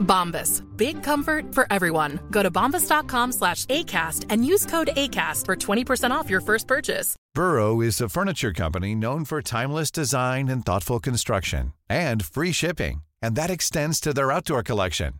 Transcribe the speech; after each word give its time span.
Bombas. 0.00 0.62
Big 0.76 1.02
comfort 1.02 1.54
for 1.54 1.66
everyone. 1.70 2.18
Go 2.30 2.42
to 2.42 2.50
bombas.com 2.50 3.32
slash 3.32 3.66
ACAST 3.66 4.26
and 4.28 4.44
use 4.44 4.66
code 4.66 4.90
ACAST 4.96 5.46
for 5.46 5.56
20% 5.56 6.10
off 6.10 6.30
your 6.30 6.40
first 6.40 6.66
purchase. 6.66 7.16
Burrow 7.34 7.80
is 7.80 8.00
a 8.00 8.08
furniture 8.08 8.52
company 8.52 8.94
known 8.94 9.24
for 9.24 9.42
timeless 9.42 9.90
design 9.90 10.48
and 10.48 10.64
thoughtful 10.64 10.98
construction 10.98 11.72
and 11.88 12.24
free 12.24 12.52
shipping, 12.52 13.02
and 13.22 13.36
that 13.36 13.50
extends 13.50 14.00
to 14.00 14.12
their 14.12 14.32
outdoor 14.32 14.62
collection. 14.62 15.14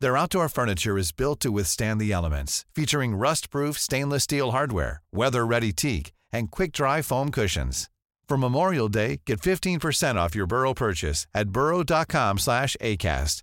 Their 0.00 0.16
outdoor 0.16 0.48
furniture 0.48 0.96
is 0.96 1.10
built 1.10 1.40
to 1.40 1.50
withstand 1.50 2.00
the 2.00 2.12
elements, 2.12 2.64
featuring 2.74 3.16
rust-proof 3.16 3.78
stainless 3.78 4.24
steel 4.24 4.52
hardware, 4.52 5.02
weather-ready 5.12 5.72
teak, 5.72 6.12
and 6.32 6.50
quick-dry 6.50 7.02
foam 7.02 7.30
cushions. 7.30 7.88
For 8.28 8.36
Memorial 8.36 8.88
Day, 8.88 9.22
get 9.26 9.40
15% 9.40 10.16
off 10.16 10.36
your 10.36 10.46
Burrow 10.46 10.74
purchase 10.74 11.26
at 11.34 11.48
burrow.com 11.48 12.38
slash 12.38 12.76
ACAST 12.80 13.42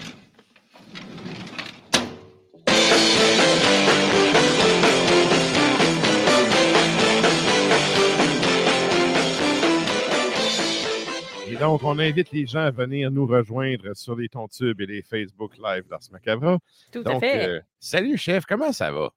donc, 11.61 11.83
on 11.83 11.99
invite 11.99 12.31
les 12.31 12.45
gens 12.47 12.59
à 12.61 12.71
venir 12.71 13.11
nous 13.11 13.25
rejoindre 13.27 13.93
sur 13.95 14.15
les 14.15 14.27
Tontubes 14.27 14.81
et 14.81 14.85
les 14.87 15.01
Facebook 15.03 15.53
Live 15.63 15.83
d'Ars 15.89 15.99
Macabra. 16.11 16.57
Tout 16.91 17.03
à 17.05 17.19
fait. 17.19 17.47
euh, 17.47 17.59
salut 17.79 18.17
chef, 18.17 18.45
comment 18.45 18.71
ça 18.73 18.91
va? 18.91 19.11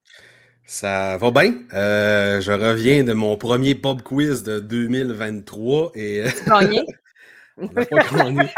Ça 0.66 1.16
va 1.16 1.30
bien. 1.30 1.54
Euh, 1.72 2.40
je 2.40 2.52
reviens 2.52 3.02
de 3.02 3.12
mon 3.14 3.36
premier 3.36 3.74
pub 3.74 4.02
quiz 4.02 4.42
de 4.42 4.60
2023 4.60 5.92
et 5.94 6.22
euh, 6.22 6.28
Gagné. 6.46 6.84
on 7.56 7.66
n'a 7.66 7.84
pas 7.86 7.98
gagné. 8.16 8.48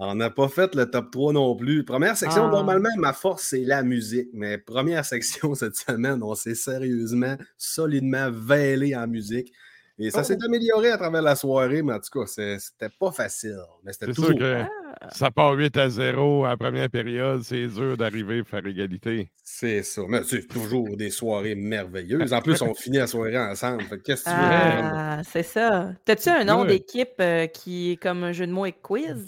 On 0.00 0.14
n'a 0.14 0.30
pas 0.30 0.48
fait 0.48 0.74
le 0.76 0.88
top 0.88 1.10
3 1.10 1.32
non 1.32 1.56
plus. 1.56 1.84
Première 1.84 2.16
section, 2.16 2.44
Ah. 2.46 2.50
normalement, 2.50 2.88
ma 2.98 3.12
force, 3.12 3.42
c'est 3.48 3.64
la 3.64 3.82
musique. 3.82 4.28
Mais 4.32 4.56
première 4.58 5.04
section 5.04 5.54
cette 5.56 5.74
semaine, 5.76 6.22
on 6.22 6.36
s'est 6.36 6.54
sérieusement, 6.54 7.36
solidement 7.56 8.30
vêlé 8.30 8.94
en 8.94 9.08
musique. 9.08 9.52
Et 10.00 10.10
ça 10.10 10.20
Oh. 10.20 10.22
s'est 10.24 10.38
amélioré 10.44 10.90
à 10.92 10.96
travers 10.96 11.22
la 11.22 11.34
soirée, 11.34 11.82
mais 11.82 11.94
en 11.94 11.98
tout 11.98 12.20
cas, 12.20 12.26
c'était 12.26 12.88
pas 13.00 13.10
facile. 13.10 13.58
Mais 13.84 13.92
c'était 13.92 14.06
C'est 14.06 14.12
sûr 14.14 14.24
toujours. 14.26 14.38
que 14.38 14.62
Ah. 15.00 15.08
ça 15.12 15.30
part 15.32 15.52
8 15.54 15.76
à 15.76 15.88
0 15.88 16.44
à 16.44 16.50
la 16.50 16.56
première 16.56 16.88
période, 16.88 17.42
c'est 17.42 17.66
dur 17.66 17.96
d'arriver 17.96 18.40
à 18.40 18.44
faire 18.44 18.64
égalité. 18.66 19.30
C'est 19.42 19.82
ça. 19.82 20.02
Mais 20.08 20.22
c'est 20.22 20.46
toujours 20.46 20.96
des 20.96 21.10
soirées 21.10 21.54
merveilleuses. 21.56 22.32
En 22.32 22.40
plus, 22.40 22.62
on 22.62 22.74
finit 22.74 22.98
la 22.98 23.06
soirée 23.08 23.38
ensemble. 23.38 23.84
Qu'est-ce 24.04 24.24
que 24.24 24.30
tu 24.30 24.36
veux? 24.36 24.42
Ah, 24.42 25.20
c'est 25.28 25.42
ça. 25.42 25.90
T'as-tu 26.04 26.28
un 26.28 26.44
nom 26.44 26.62
Ouais. 26.62 26.68
d'équipe 26.68 27.14
euh, 27.20 27.46
qui 27.48 27.92
est 27.92 27.96
comme 27.96 28.22
un 28.24 28.32
jeu 28.32 28.46
de 28.46 28.52
mots 28.52 28.64
avec 28.64 28.80
quiz? 28.82 29.26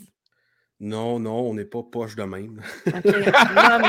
Non, 0.79 1.19
non, 1.19 1.51
on 1.51 1.55
n'est 1.55 1.65
pas 1.67 1.83
poche 1.83 2.15
de 2.17 2.23
même. 2.23 2.63
Non, 2.87 3.79
mais 3.83 3.89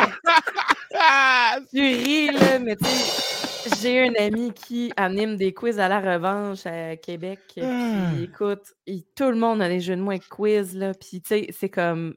tu 1.72 1.80
ris, 1.80 2.28
là, 2.32 2.60
mais 2.60 2.76
tu 2.76 2.86
sais, 2.86 3.41
j'ai 3.80 4.08
un 4.08 4.14
ami 4.20 4.54
qui 4.54 4.92
anime 4.98 5.36
des 5.36 5.54
quiz 5.54 5.80
à 5.80 5.88
la 5.88 6.00
revanche 6.00 6.66
à 6.66 6.96
Québec. 6.98 7.40
Puis 7.56 8.24
écoute, 8.24 8.74
il- 8.86 9.04
tout 9.16 9.30
le 9.30 9.36
monde 9.38 9.62
a 9.62 9.70
des 9.70 9.80
jeux 9.80 9.96
de 9.96 10.02
mots 10.02 10.12
avec 10.12 10.28
quiz, 10.28 10.76
là. 10.76 10.94
Puis 10.94 11.22
tu 11.22 11.28
sais, 11.30 11.48
c'est 11.52 11.70
comme. 11.70 12.16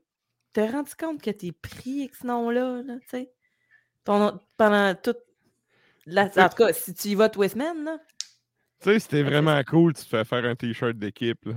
T'as 0.53 0.71
rendu 0.71 0.93
compte 0.99 1.21
que 1.21 1.31
t'es 1.31 1.51
pris 1.53 2.03
avec 2.03 2.15
ce 2.15 2.27
nom-là, 2.27 2.83
là, 2.83 2.95
tu 3.01 3.09
sais? 3.09 3.31
Pendant 4.05 4.95
toute. 5.03 5.19
La... 6.07 6.25
En 6.27 6.49
tout 6.49 6.57
cas, 6.57 6.73
si 6.73 6.95
tu 6.95 7.09
y 7.09 7.15
vas 7.15 7.29
tous 7.29 7.43
les 7.43 7.49
semaines, 7.49 7.85
là. 7.85 7.99
Tu 8.81 8.91
sais, 8.91 8.99
c'était 8.99 9.23
vraiment 9.23 9.61
cool, 9.65 9.95
tu 9.95 10.03
te 10.05 10.09
fais 10.09 10.25
faire 10.25 10.45
un 10.45 10.55
t-shirt 10.55 10.97
d'équipe. 10.97 11.45
là. 11.47 11.55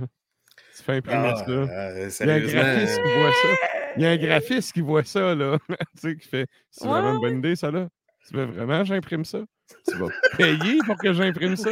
Tu 0.76 0.82
fais 0.82 0.96
imprimer 0.96 1.32
Ah, 1.34 1.44
ça. 1.44 1.50
euh, 1.50 2.10
Il 2.20 2.26
y 2.26 2.30
a 2.30 2.34
un 2.34 2.40
graphiste 2.40 3.02
qui 3.02 3.18
voit 3.18 3.32
ça. 3.32 3.48
Il 3.96 4.02
y 4.02 4.06
a 4.06 4.10
un 4.10 4.16
graphiste 4.16 4.72
qui 4.72 4.80
voit 4.80 5.04
ça, 5.04 5.34
là. 5.34 5.58
tu 5.68 5.76
sais, 6.00 6.16
qui 6.16 6.26
fait 6.28 6.46
C'est 6.70 6.88
vraiment 6.88 7.12
une 7.14 7.20
bonne 7.20 7.38
idée, 7.38 7.56
ça, 7.56 7.70
là. 7.70 7.88
Tu 8.28 8.34
veux 8.34 8.44
vraiment 8.44 8.80
que 8.80 8.86
j'imprime 8.86 9.24
ça? 9.24 9.40
Tu 9.88 9.96
vas 9.96 10.08
payer 10.38 10.82
pour 10.82 10.98
que 11.00 11.12
j'imprime 11.12 11.56
ça? 11.56 11.70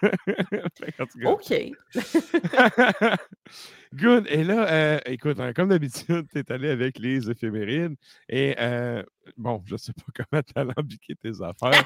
OK. 1.24 1.76
Good. 3.94 4.26
Et 4.28 4.44
là, 4.44 4.70
euh, 4.70 4.98
écoute, 5.06 5.40
hein, 5.40 5.52
comme 5.52 5.70
d'habitude, 5.70 6.26
tu 6.30 6.38
es 6.38 6.52
allé 6.52 6.68
avec 6.70 6.98
les 6.98 7.30
éphémérides. 7.30 7.94
Et 8.28 8.54
euh, 8.58 9.02
bon, 9.36 9.62
je 9.66 9.74
ne 9.74 9.78
sais 9.78 9.92
pas 9.92 10.02
comment 10.30 10.42
tu 10.42 10.52
as 10.56 10.60
alambiqué 10.60 11.14
tes 11.14 11.42
affaires, 11.42 11.84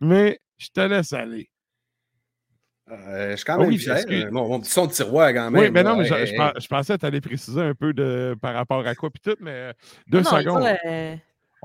mais 0.00 0.40
je 0.58 0.68
te 0.68 0.80
laisse 0.80 1.12
aller. 1.12 1.50
euh, 2.90 3.30
je 3.32 3.36
suis 3.36 3.44
quand 3.44 3.54
Ah 3.54 3.58
même 3.58 3.68
oui, 3.68 3.78
fier. 3.78 4.30
Mon, 4.32 4.48
mon 4.48 4.60
petit 4.60 4.70
son 4.70 4.86
de 4.86 4.92
tiroir, 4.92 5.32
quand 5.32 5.50
même. 5.50 5.60
Oui, 5.62 5.70
mais 5.70 5.82
non, 5.82 5.96
mais 5.96 6.04
je, 6.06 6.34
pen- 6.34 6.52
je 6.60 6.66
pensais 6.66 6.94
que 6.94 7.00
tu 7.00 7.06
allais 7.06 7.20
préciser 7.20 7.60
un 7.60 7.74
peu 7.74 7.92
de, 7.92 8.36
par 8.40 8.54
rapport 8.54 8.86
à 8.86 8.94
quoi, 8.94 9.10
puis 9.10 9.20
tout, 9.22 9.36
mais 9.40 9.50
euh, 9.50 9.72
deux 10.06 10.22
Non, 10.22 10.24
secondes. 10.24 10.76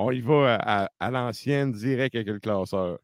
On 0.02 0.12
y 0.12 0.22
va 0.22 0.56
à 0.56 1.12
l'ancienne, 1.12 1.74
direct 1.74 2.16
avec 2.16 2.28
le 2.28 2.40
classeur. 2.40 3.00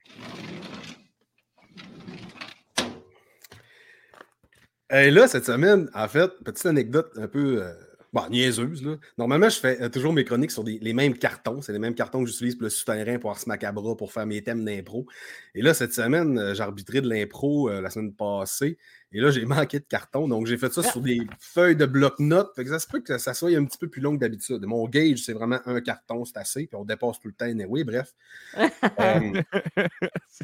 Et 4.90 5.12
là, 5.12 5.28
cette 5.28 5.44
semaine, 5.44 5.90
en 5.94 6.08
fait, 6.08 6.32
petite 6.46 6.66
anecdote 6.68 7.12
un 7.18 7.28
peu 7.28 7.62
euh, 7.62 7.74
bon, 8.16 8.30
niaiseuse. 8.30 8.82
Là. 8.84 8.96
Normalement, 9.18 9.50
je 9.50 9.60
fais 9.60 9.80
euh, 9.82 9.90
toujours 9.90 10.14
mes 10.14 10.24
chroniques 10.24 10.52
sur 10.52 10.64
des- 10.64 10.80
les 10.80 10.94
mêmes 10.94 11.16
cartons. 11.18 11.62
C'est 11.62 11.74
les 11.74 11.80
mêmes 11.80 11.94
cartons 11.94 12.24
que 12.24 12.30
j'utilise 12.30 12.56
pour 12.56 12.64
le 12.64 12.70
souterrain, 12.70 13.20
pour 13.20 13.30
Ars 13.30 13.42
Macabra, 13.46 13.96
pour 13.96 14.12
faire 14.14 14.26
mes 14.26 14.42
thèmes 14.42 14.64
d'impro. 14.66 15.06
Et 15.54 15.62
là, 15.62 15.74
cette 15.74 15.94
semaine, 15.94 16.40
euh, 16.40 16.54
j'ai 16.56 16.64
arbitré 16.64 17.02
de 17.02 17.10
l'impro 17.10 17.70
euh, 17.70 17.82
la 17.82 17.90
semaine 17.90 18.14
passée. 18.14 18.78
Et 19.12 19.20
là, 19.20 19.32
j'ai 19.32 19.46
manqué 19.46 19.80
de 19.80 19.86
carton. 19.86 20.28
Donc, 20.28 20.48
j'ai 20.48 20.58
fait 20.58 20.72
ça 20.74 20.82
sur 20.82 21.02
des 21.02 21.20
feuilles 21.40 21.76
de 21.76 21.86
bloc-notes. 21.86 22.52
Fait 22.56 22.64
que 22.64 22.70
ça 22.70 22.80
se 22.80 22.88
peut 22.88 23.02
que 23.02 23.18
ça 23.18 23.34
soit 23.34 23.50
un 23.56 23.66
petit 23.66 23.78
peu 23.78 23.90
plus 23.90 24.02
long 24.02 24.16
que 24.16 24.22
d'habitude. 24.22 24.66
Mon 24.66 24.88
gauge, 24.88 25.20
c'est 25.24 25.34
vraiment 25.34 25.60
un 25.66 25.82
carton, 25.82 26.24
c'est 26.26 26.38
assez. 26.38 26.68
Puis 26.68 26.76
on 26.76 26.86
dépasse 26.86 27.20
tout 27.20 27.28
le 27.28 27.34
temps. 27.34 27.52
Oui, 27.70 27.84
bref. 27.84 28.14
Euh, 29.00 29.42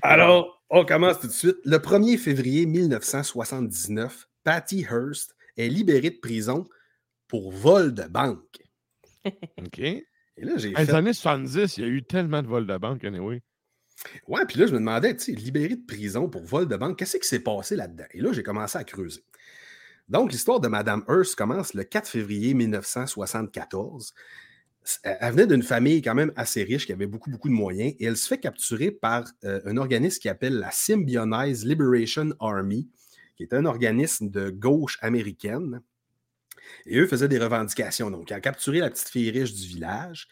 alors, 0.01 0.61
on 0.69 0.83
commence 0.85 1.19
tout 1.19 1.27
de 1.27 1.31
suite. 1.31 1.57
Le 1.63 1.77
1er 1.77 2.17
février 2.17 2.65
1979, 2.65 4.27
Patty 4.43 4.81
Hearst 4.89 5.35
est 5.57 5.67
libérée 5.69 6.09
de 6.09 6.19
prison 6.19 6.67
pour 7.31 7.49
vol 7.49 7.93
de 7.93 8.03
banque. 8.03 8.61
OK. 9.25 9.79
Et 9.79 10.05
là, 10.37 10.57
j'ai 10.57 10.73
fait... 10.73 10.83
les 10.83 10.91
années 10.91 11.13
70, 11.13 11.77
il 11.77 11.81
y 11.81 11.87
a 11.87 11.89
eu 11.89 12.03
tellement 12.03 12.41
de 12.41 12.47
vols 12.47 12.67
de 12.67 12.77
banque, 12.77 13.05
anyway. 13.05 13.41
Ouais, 14.27 14.45
puis 14.45 14.59
là, 14.59 14.67
je 14.67 14.73
me 14.73 14.79
demandais, 14.79 15.15
tu 15.15 15.23
sais, 15.23 15.31
libéré 15.31 15.77
de 15.77 15.85
prison 15.85 16.27
pour 16.27 16.43
vol 16.43 16.67
de 16.67 16.75
banque, 16.75 16.99
qu'est-ce 16.99 17.15
qui 17.15 17.27
s'est 17.27 17.39
passé 17.39 17.77
là-dedans? 17.77 18.03
Et 18.11 18.19
là, 18.19 18.33
j'ai 18.33 18.43
commencé 18.43 18.77
à 18.77 18.83
creuser. 18.83 19.23
Donc, 20.09 20.33
l'histoire 20.33 20.59
de 20.59 20.67
Madame 20.67 21.05
Hearst 21.07 21.35
commence 21.35 21.73
le 21.73 21.85
4 21.85 22.09
février 22.09 22.53
1974. 22.53 24.13
Elle 25.03 25.17
elle 25.21 25.31
venait 25.31 25.47
d'une 25.47 25.63
famille 25.63 26.01
quand 26.01 26.15
même 26.15 26.33
assez 26.35 26.63
riche 26.63 26.85
qui 26.85 26.91
avait 26.91 27.07
beaucoup, 27.07 27.29
beaucoup 27.29 27.47
de 27.47 27.53
moyens 27.53 27.93
et 27.97 28.05
elle 28.05 28.17
se 28.17 28.27
fait 28.27 28.39
capturer 28.39 28.91
par 28.91 29.23
euh, 29.45 29.61
un 29.63 29.77
organisme 29.77 30.19
qui 30.19 30.27
appelle 30.27 30.59
la 30.59 30.71
Symbionese 30.71 31.63
Liberation 31.63 32.33
Army, 32.41 32.89
qui 33.37 33.43
est 33.43 33.53
un 33.53 33.63
organisme 33.63 34.29
de 34.29 34.49
gauche 34.49 34.97
américaine. 35.01 35.81
Et 36.85 36.97
eux 36.97 37.07
faisaient 37.07 37.27
des 37.27 37.39
revendications. 37.39 38.11
Donc, 38.11 38.29
ils 38.29 38.33
ont 38.33 38.39
capturé 38.39 38.79
la 38.79 38.89
petite 38.89 39.09
fille 39.09 39.29
riche 39.31 39.53
du 39.53 39.67
village 39.67 40.27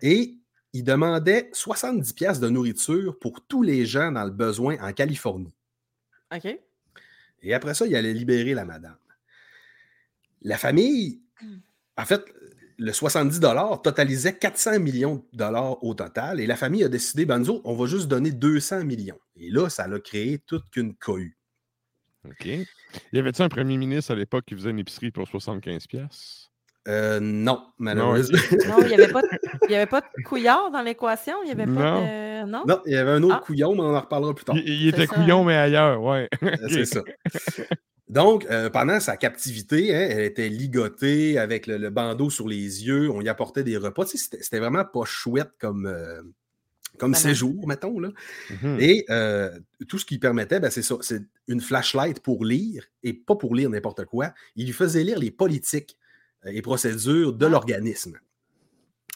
et 0.00 0.34
ils 0.72 0.84
demandaient 0.84 1.50
70 1.52 2.12
pièces 2.14 2.40
de 2.40 2.48
nourriture 2.48 3.18
pour 3.18 3.46
tous 3.46 3.62
les 3.62 3.84
gens 3.84 4.12
dans 4.12 4.24
le 4.24 4.30
besoin 4.30 4.76
en 4.80 4.92
Californie. 4.92 5.54
OK. 6.34 6.58
Et 7.42 7.54
après 7.54 7.74
ça, 7.74 7.86
il 7.86 7.94
allait 7.94 8.14
libérer 8.14 8.54
la 8.54 8.64
madame. 8.64 8.96
La 10.42 10.56
famille, 10.56 11.20
en 11.96 12.04
fait, 12.04 12.24
le 12.78 12.92
70 12.92 13.40
totalisait 13.82 14.36
400 14.36 14.80
millions 14.80 15.24
de 15.32 15.38
dollars 15.38 15.82
au 15.84 15.94
total. 15.94 16.40
Et 16.40 16.46
la 16.46 16.56
famille 16.56 16.84
a 16.84 16.88
décidé, 16.88 17.26
ben 17.26 17.38
nous 17.38 17.50
autres, 17.50 17.62
on 17.64 17.76
va 17.76 17.86
juste 17.86 18.08
donner 18.08 18.32
200 18.32 18.84
millions. 18.84 19.20
Et 19.36 19.50
là, 19.50 19.68
ça 19.68 19.86
l'a 19.86 20.00
créé 20.00 20.38
toute 20.38 20.68
qu'une 20.70 20.94
cohue. 20.94 21.36
OK. 22.28 22.46
Y 23.12 23.18
avait-tu 23.18 23.42
un 23.42 23.48
premier 23.48 23.76
ministre 23.76 24.12
à 24.12 24.14
l'époque 24.14 24.44
qui 24.46 24.54
faisait 24.54 24.70
une 24.70 24.78
épicerie 24.78 25.10
pour 25.10 25.26
75 25.26 25.86
pièces? 25.86 26.48
Euh, 26.88 27.20
non, 27.20 27.62
malheureusement. 27.78 28.38
Non, 28.68 28.76
il 28.82 28.88
n'y 28.88 28.94
avait, 28.94 29.12
pas 29.12 29.22
de- 29.22 29.28
il 29.68 29.72
y 29.72 29.74
avait 29.76 29.86
pas 29.86 30.00
de 30.00 30.22
couillard 30.24 30.70
dans 30.72 30.82
l'équation. 30.82 31.34
Il 31.42 31.46
n'y 31.46 31.52
avait 31.52 31.64
pas 31.66 31.70
Non. 31.70 32.00
de. 32.02 32.50
Non? 32.50 32.64
Non, 32.66 32.80
il 32.86 32.92
y 32.92 32.96
avait 32.96 33.12
un 33.12 33.22
autre 33.22 33.36
Ah. 33.40 33.44
couillon, 33.44 33.74
mais 33.74 33.82
on 33.82 33.94
en 33.94 34.00
reparlera 34.00 34.34
plus 34.34 34.44
tard. 34.44 34.56
Il, 34.56 34.88
était 34.88 35.06
ça, 35.06 35.14
couillon, 35.14 35.44
mais 35.44 35.54
ailleurs, 35.56 36.02
ouais. 36.02 36.28
Euh, 36.42 36.56
C'est 36.68 36.84
ça. 36.86 37.02
Donc, 38.08 38.46
euh, 38.50 38.68
pendant 38.68 38.98
sa 39.00 39.16
captivité, 39.16 39.94
hein, 39.94 40.08
elle 40.10 40.20
était 40.24 40.48
ligotée 40.48 41.38
avec 41.38 41.66
le, 41.66 41.78
le 41.78 41.90
bandeau 41.90 42.30
sur 42.30 42.48
les 42.48 42.84
yeux. 42.84 43.08
On 43.10 43.20
y 43.22 43.28
apportait 43.28 43.62
des 43.62 43.76
repas. 43.76 44.04
Tu 44.04 44.18
sais, 44.18 44.24
C'était 44.24 44.42
c'était 44.42 44.58
vraiment 44.58 44.84
pas 44.84 45.04
chouette 45.04 45.52
comme, 45.60 45.86
euh, 45.86 46.20
comme 46.98 47.12
Ben 47.12 47.18
séjour, 47.18 47.66
mettons. 47.66 47.98
Là. 47.98 48.10
Mhm. 48.50 48.76
Et 48.80 49.04
euh, 49.10 49.50
tout 49.88 49.98
ce 49.98 50.04
qu'il 50.04 50.20
permettait, 50.20 50.60
ben, 50.60 50.70
c'est 50.70 50.82
ça. 50.82 50.96
C'est 51.00 51.22
une 51.48 51.60
flashlight 51.60 52.20
pour 52.20 52.44
lire, 52.44 52.84
et 53.02 53.12
pas 53.12 53.34
pour 53.36 53.54
lire 53.54 53.70
n'importe 53.70 54.04
quoi. 54.04 54.32
Il 54.56 54.66
lui 54.66 54.72
faisait 54.72 55.02
lire 55.04 55.18
les 55.18 55.30
politiques 55.30 55.96
euh, 56.46 56.50
et 56.52 56.62
procédures 56.62 57.32
de 57.32 57.46
Ah. 57.46 57.48
l'organisme. 57.48 58.18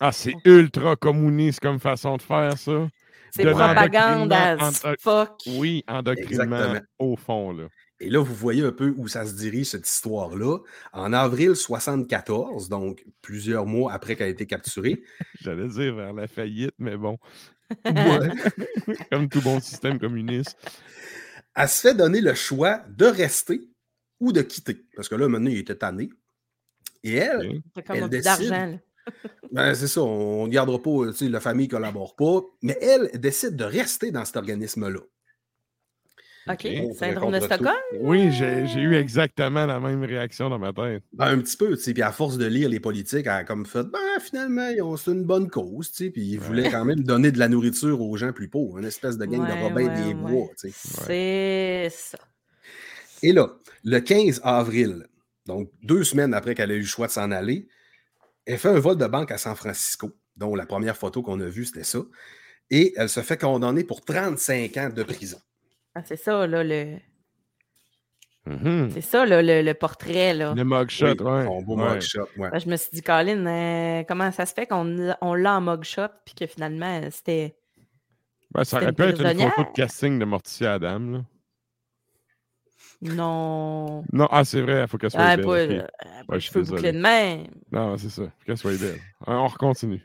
Ah, 0.00 0.12
c'est 0.12 0.34
ultra 0.44 0.94
communiste 0.96 1.60
comme 1.60 1.80
façon 1.80 2.16
de 2.18 2.22
faire 2.22 2.58
ça. 2.58 2.88
C'est 3.30 3.44
de 3.44 3.50
propagande 3.50 4.32
entre- 4.32 4.96
fuck. 4.98 5.32
Oui, 5.46 5.84
endoctrinement 5.88 6.56
Exactement. 6.56 6.80
au 6.98 7.16
fond, 7.16 7.52
là. 7.52 7.68
Et 8.00 8.10
là, 8.10 8.22
vous 8.22 8.34
voyez 8.34 8.62
un 8.62 8.72
peu 8.72 8.92
où 8.96 9.08
ça 9.08 9.24
se 9.24 9.34
dirige, 9.34 9.68
cette 9.68 9.88
histoire-là. 9.88 10.58
En 10.92 11.12
avril 11.12 11.56
74, 11.56 12.68
donc 12.68 13.04
plusieurs 13.22 13.64
mois 13.66 13.92
après 13.92 14.16
qu'elle 14.16 14.26
a 14.26 14.30
été 14.30 14.46
capturée, 14.46 15.02
J'allais 15.40 15.68
dire 15.68 15.94
vers 15.94 16.12
la 16.12 16.28
faillite, 16.28 16.74
mais 16.78 16.96
bon, 16.96 17.18
ouais, 17.86 18.30
comme 19.10 19.28
tout 19.28 19.40
bon 19.40 19.60
système 19.60 19.98
communiste. 19.98 20.56
elle 21.54 21.68
se 21.68 21.80
fait 21.88 21.94
donner 21.94 22.20
le 22.20 22.34
choix 22.34 22.82
de 22.88 23.06
rester 23.06 23.62
ou 24.20 24.32
de 24.32 24.42
quitter. 24.42 24.86
Parce 24.94 25.08
que 25.08 25.14
là, 25.14 25.28
maintenant, 25.28 25.50
il 25.50 25.58
était 25.58 25.76
tanné. 25.76 26.10
Et 27.02 27.14
elle, 27.14 27.60
comme 27.86 27.96
Elle 27.96 28.04
un 28.04 28.08
peu 28.08 28.20
décide. 28.20 28.50
d'argent. 28.50 28.66
là. 28.66 28.78
ben, 29.52 29.74
c'est 29.74 29.88
ça, 29.88 30.02
on 30.02 30.46
ne 30.46 30.52
gardera 30.52 30.82
pas, 30.82 31.12
tu 31.12 31.14
sais, 31.14 31.28
la 31.28 31.40
famille 31.40 31.66
ne 31.66 31.70
collabore 31.70 32.16
pas, 32.16 32.42
mais 32.62 32.76
elle 32.82 33.10
décide 33.20 33.56
de 33.56 33.64
rester 33.64 34.10
dans 34.10 34.24
cet 34.24 34.36
organisme-là. 34.36 35.00
OK. 36.48 36.68
On 36.82 36.94
Syndrome 36.94 37.32
de 37.32 37.40
Stockholm? 37.40 37.74
Oui, 38.00 38.30
j'ai 38.32 38.80
eu 38.80 38.94
exactement 38.94 39.66
la 39.66 39.80
même 39.80 40.04
réaction 40.04 40.48
dans 40.48 40.58
ma 40.58 40.72
tête. 40.72 41.02
Ben, 41.12 41.26
un 41.26 41.38
petit 41.38 41.56
peu, 41.56 41.76
tu 41.76 41.82
sais, 41.82 41.92
puis 41.92 42.02
à 42.02 42.12
force 42.12 42.38
de 42.38 42.46
lire 42.46 42.68
les 42.68 42.78
politiques, 42.78 43.26
elle 43.26 43.32
a 43.32 43.44
comme 43.44 43.66
fait, 43.66 43.82
ben 43.84 43.98
finalement, 44.20 44.68
ils 44.68 44.80
ont- 44.82 44.96
c'est 44.96 45.10
une 45.10 45.24
bonne 45.24 45.50
cause, 45.50 45.90
tu 45.90 46.04
sais, 46.04 46.10
puis 46.10 46.22
ils 46.22 46.38
voulaient 46.38 46.70
quand 46.70 46.84
même 46.84 47.00
donner 47.02 47.32
de 47.32 47.38
la 47.38 47.48
nourriture 47.48 48.00
aux 48.00 48.16
gens 48.16 48.32
plus 48.32 48.48
pauvres, 48.48 48.78
une 48.78 48.84
espèce 48.84 49.18
de 49.18 49.24
gang 49.24 49.46
de 49.46 49.62
Robin 49.62 49.86
ouais, 49.86 50.02
des 50.02 50.08
ouais. 50.08 50.14
Bois, 50.14 50.48
tu 50.58 50.70
sais. 50.70 51.06
C'est 51.06 51.88
ça. 51.90 52.18
Et 53.22 53.32
là, 53.32 53.48
le 53.84 53.98
15 54.00 54.40
avril, 54.44 55.06
donc 55.46 55.70
deux 55.82 56.04
semaines 56.04 56.34
après 56.34 56.54
qu'elle 56.54 56.70
a 56.70 56.74
eu 56.74 56.80
le 56.80 56.86
choix 56.86 57.06
de 57.08 57.12
s'en 57.12 57.30
aller, 57.32 57.66
elle 58.44 58.58
fait 58.58 58.68
un 58.68 58.78
vol 58.78 58.96
de 58.96 59.06
banque 59.06 59.32
à 59.32 59.38
San 59.38 59.56
Francisco, 59.56 60.12
dont 60.36 60.54
la 60.54 60.66
première 60.66 60.96
photo 60.96 61.22
qu'on 61.22 61.40
a 61.40 61.46
vue, 61.46 61.64
c'était 61.64 61.82
ça, 61.82 62.00
et 62.70 62.92
elle 62.96 63.08
se 63.08 63.20
fait 63.20 63.40
condamner 63.40 63.82
pour 63.84 64.04
35 64.04 64.76
ans 64.76 64.90
de 64.90 65.02
prison. 65.02 65.38
Ah, 65.96 66.02
c'est 66.04 66.16
ça, 66.16 66.46
là, 66.46 66.62
le... 66.62 66.96
Mhm. 68.44 68.90
C'est 68.92 69.00
ça, 69.00 69.24
là, 69.24 69.40
le, 69.42 69.62
le 69.62 69.74
portrait, 69.74 70.34
là. 70.34 70.52
Le 70.54 70.62
mugshot, 70.64 71.06
Oui, 71.06 71.24
ouais. 71.24 71.44
son 71.46 71.62
beau 71.62 71.76
ouais. 71.78 71.94
mugshot, 71.94 72.28
ouais. 72.36 72.50
Ben, 72.50 72.58
je 72.58 72.68
me 72.68 72.76
suis 72.76 72.90
dit, 72.92 73.02
Colin, 73.02 73.46
euh, 73.46 74.04
comment 74.06 74.30
ça 74.30 74.44
se 74.44 74.52
fait 74.52 74.66
qu'on 74.66 75.14
on 75.22 75.34
l'a 75.34 75.56
en 75.56 75.60
mugshot, 75.62 76.08
puis 76.26 76.34
que 76.34 76.46
finalement, 76.46 77.00
euh, 77.02 77.08
c'était... 77.10 77.56
Ben, 78.52 78.62
ça 78.64 78.76
aurait 78.76 78.92
pu 78.92 79.02
être 79.02 79.20
une 79.22 79.40
photo 79.50 79.62
de 79.70 79.74
casting 79.74 80.18
de 80.18 80.24
Morticia 80.26 80.74
Adam. 80.74 80.98
Là. 81.00 81.24
Non... 83.02 84.04
Non, 84.12 84.28
ah, 84.30 84.44
c'est 84.44 84.60
vrai, 84.60 84.82
il 84.82 84.88
faut 84.88 84.98
qu'elle 84.98 85.10
soit 85.10 85.20
Ah, 85.20 85.36
belle. 85.36 85.44
pas, 85.46 85.52
euh, 85.58 85.82
Ouais, 86.28 86.40
je 86.40 86.50
suis 86.50 86.60
bouclés 86.62 86.92
de 86.92 86.98
même. 87.00 87.46
Non, 87.72 87.96
c'est 87.98 88.08
ça. 88.10 88.22
faut 88.22 88.30
Qu'elle 88.46 88.56
soit 88.58 88.78
belle. 88.78 89.00
Hein, 89.26 89.38
On 89.38 89.48
continue. 89.50 90.02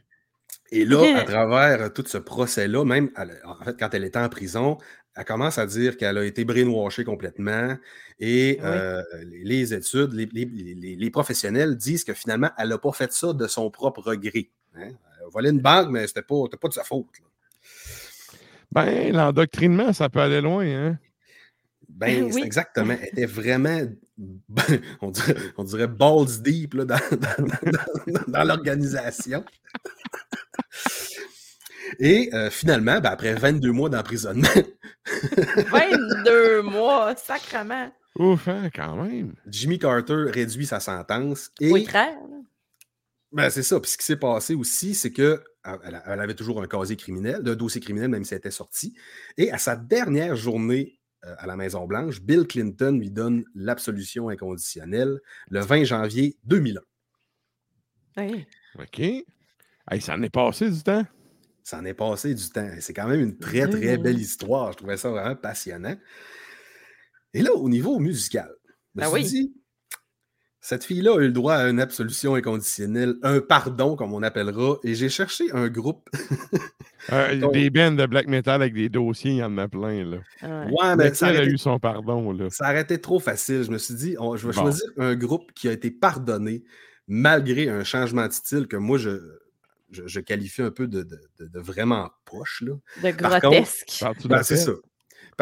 Et 0.71 0.85
là, 0.85 1.19
à 1.19 1.23
travers 1.25 1.93
tout 1.93 2.03
ce 2.07 2.17
procès-là, 2.17 2.83
même 2.85 3.09
elle- 3.17 3.39
en 3.45 3.55
fait, 3.63 3.77
quand 3.79 3.93
elle 3.93 4.03
était 4.03 4.19
en 4.19 4.29
prison, 4.29 4.77
elle 5.15 5.25
commence 5.25 5.57
à 5.57 5.65
dire 5.65 5.97
qu'elle 5.97 6.17
a 6.17 6.25
été 6.25 6.45
brainwashée 6.45 7.03
complètement. 7.03 7.75
Et 8.19 8.57
Oui. 8.59 8.65
euh, 8.65 9.01
les, 9.43 9.73
études, 9.73 10.13
les, 10.13 10.25
les- 10.31 10.45
les- 10.45 10.95
les 10.95 11.09
professionnels 11.11 11.75
disent 11.75 12.03
que 12.03 12.13
finalement, 12.13 12.49
elle 12.57 12.69
n'a 12.69 12.77
pas 12.77 12.91
fait 12.93 13.11
ça 13.11 13.33
de 13.33 13.47
son 13.47 13.69
propre 13.71 14.15
gré. 14.15 14.49
hein. 14.75 14.89
Elle 15.19 15.27
volé 15.31 15.49
une 15.49 15.59
banque, 15.59 15.89
mais 15.89 16.07
c'était 16.07 16.21
pas, 16.21 16.35
c'était 16.45 16.57
pas 16.57 16.67
de 16.69 16.73
sa 16.73 16.83
faute. 16.83 17.07
là. 17.19 17.25
Ben, 18.71 19.13
l'endoctrinement, 19.13 19.91
ça 19.93 20.07
peut 20.09 20.19
aller 20.21 20.39
loin, 20.41 20.65
hein? 20.65 20.97
Ben, 21.89 22.23
Oui. 22.33 22.41
exactement. 22.43 22.95
Elle 23.01 23.07
était 23.09 23.25
vraiment, 23.25 23.81
on 25.01 25.11
dirait, 25.11 25.35
on 25.57 25.63
dirait 25.65 25.87
balls 25.87 26.41
deep 26.41 26.73
là, 26.75 26.85
dans, 26.85 26.99
dans- 27.11 27.71
dans- 27.71 28.31
dans 28.31 28.43
l'organisation. 28.45 29.43
Et 32.03 32.33
euh, 32.33 32.49
finalement, 32.49 32.99
ben, 32.99 33.11
après 33.11 33.35
22 33.35 33.71
mois 33.71 33.87
d'emprisonnement, 33.87 34.47
22 35.71 36.63
mois, 36.63 37.15
sacrement. 37.15 37.91
Ouf, 38.17 38.47
hein, 38.47 38.69
quand 38.73 38.95
même. 39.03 39.35
Jimmy 39.47 39.77
Carter 39.77 40.25
réduit 40.33 40.65
sa 40.65 40.79
sentence. 40.79 41.51
Et 41.59 41.71
Oui, 41.71 41.85
frère. 41.85 42.17
ben, 43.31 43.51
c'est 43.51 43.61
ça. 43.61 43.79
Puis 43.79 43.91
ce 43.91 43.97
qui 43.99 44.05
s'est 44.05 44.17
passé 44.17 44.55
aussi, 44.55 44.95
c'est 44.95 45.11
que 45.11 45.43
euh, 45.67 45.77
elle, 45.83 46.01
elle 46.05 46.19
avait 46.19 46.33
toujours 46.33 46.59
un 46.61 46.67
casier 46.67 46.95
criminel, 46.97 47.43
un 47.45 47.55
dossier 47.55 47.79
criminel, 47.79 48.09
même 48.09 48.23
si 48.25 48.33
elle 48.33 48.39
était 48.39 48.49
sortie. 48.49 48.95
Et 49.37 49.51
à 49.51 49.59
sa 49.59 49.75
dernière 49.75 50.35
journée 50.35 50.99
euh, 51.23 51.35
à 51.37 51.45
la 51.45 51.55
Maison-Blanche, 51.55 52.19
Bill 52.21 52.47
Clinton 52.47 52.97
lui 52.99 53.11
donne 53.11 53.45
l'absolution 53.53 54.29
inconditionnelle 54.29 55.19
le 55.51 55.59
20 55.59 55.83
janvier 55.83 56.35
2001. 56.45 56.81
Oui. 58.17 58.47
OK. 58.79 58.99
Hey, 58.99 60.01
ça 60.01 60.15
en 60.15 60.23
est 60.23 60.31
passé 60.31 60.69
du 60.71 60.81
temps. 60.81 61.05
Ça 61.71 61.77
en 61.79 61.85
est 61.85 61.93
passé 61.93 62.35
du 62.35 62.49
temps. 62.49 62.67
C'est 62.81 62.93
quand 62.93 63.07
même 63.07 63.21
une 63.21 63.37
très, 63.37 63.65
très 63.65 63.97
belle 63.97 64.19
histoire. 64.19 64.73
Je 64.73 64.77
trouvais 64.77 64.97
ça 64.97 65.09
vraiment 65.09 65.37
passionnant. 65.37 65.95
Et 67.33 67.41
là, 67.41 67.53
au 67.53 67.69
niveau 67.69 67.97
musical, 67.97 68.51
je 68.93 68.99
me 68.99 69.05
Ben 69.05 69.07
suis 69.09 69.23
oui. 69.23 69.29
dit, 69.29 69.53
cette 70.59 70.83
fille-là 70.83 71.13
a 71.13 71.19
eu 71.21 71.27
le 71.27 71.31
droit 71.31 71.53
à 71.55 71.69
une 71.69 71.79
absolution 71.79 72.35
inconditionnelle, 72.35 73.15
un 73.23 73.39
pardon, 73.39 73.95
comme 73.95 74.13
on 74.13 74.21
appellera, 74.21 74.79
et 74.83 74.95
j'ai 74.95 75.07
cherché 75.07 75.45
un 75.53 75.69
groupe. 75.69 76.09
Euh, 77.13 77.35
Donc- 77.39 77.53
Des 77.53 77.69
bands 77.69 77.93
de 77.93 78.05
black 78.05 78.27
metal 78.27 78.61
avec 78.61 78.73
des 78.73 78.89
dossiers, 78.89 79.31
il 79.31 79.37
y 79.37 79.43
en 79.43 79.57
a 79.57 79.69
plein, 79.69 80.03
là. 80.03 80.17
Ouais. 80.41 80.71
Ouais, 80.73 80.95
mais 80.97 81.13
ça 81.13 81.27
a 81.27 81.29
aurait, 81.31 81.43
été, 81.45 81.53
eu 81.53 81.57
son 81.57 81.79
pardon, 81.79 82.33
là? 82.33 82.49
ça 82.49 82.65
aurait 82.69 82.81
été 82.81 82.99
trop 82.99 83.19
facile. 83.21 83.63
Je 83.63 83.71
me 83.71 83.77
suis 83.77 83.93
dit, 83.95 84.15
on- 84.19 84.35
je 84.35 84.45
vais 84.45 84.53
Bon. 84.53 84.63
choisir 84.63 84.85
un 84.97 85.15
groupe 85.15 85.53
qui 85.53 85.69
a 85.69 85.71
été 85.71 85.89
pardonné 85.89 86.63
malgré 87.07 87.69
un 87.69 87.85
changement 87.85 88.27
de 88.27 88.33
style 88.33 88.67
que 88.67 88.75
moi, 88.75 88.97
je, 88.97 89.21
je, 89.91 90.03
je 90.07 90.19
qualifie 90.19 90.61
un 90.61 90.71
peu 90.71 90.87
de, 90.87 91.03
de- 91.03 91.21
de- 91.39 91.47
de 91.47 91.59
vraiment 91.59 92.09
poche. 92.25 92.61
Là. 92.65 92.73
De 93.03 93.11
grotesque. 93.11 94.03
Ben, 94.25 94.43
c'est 94.43 94.57
ça? 94.57 94.71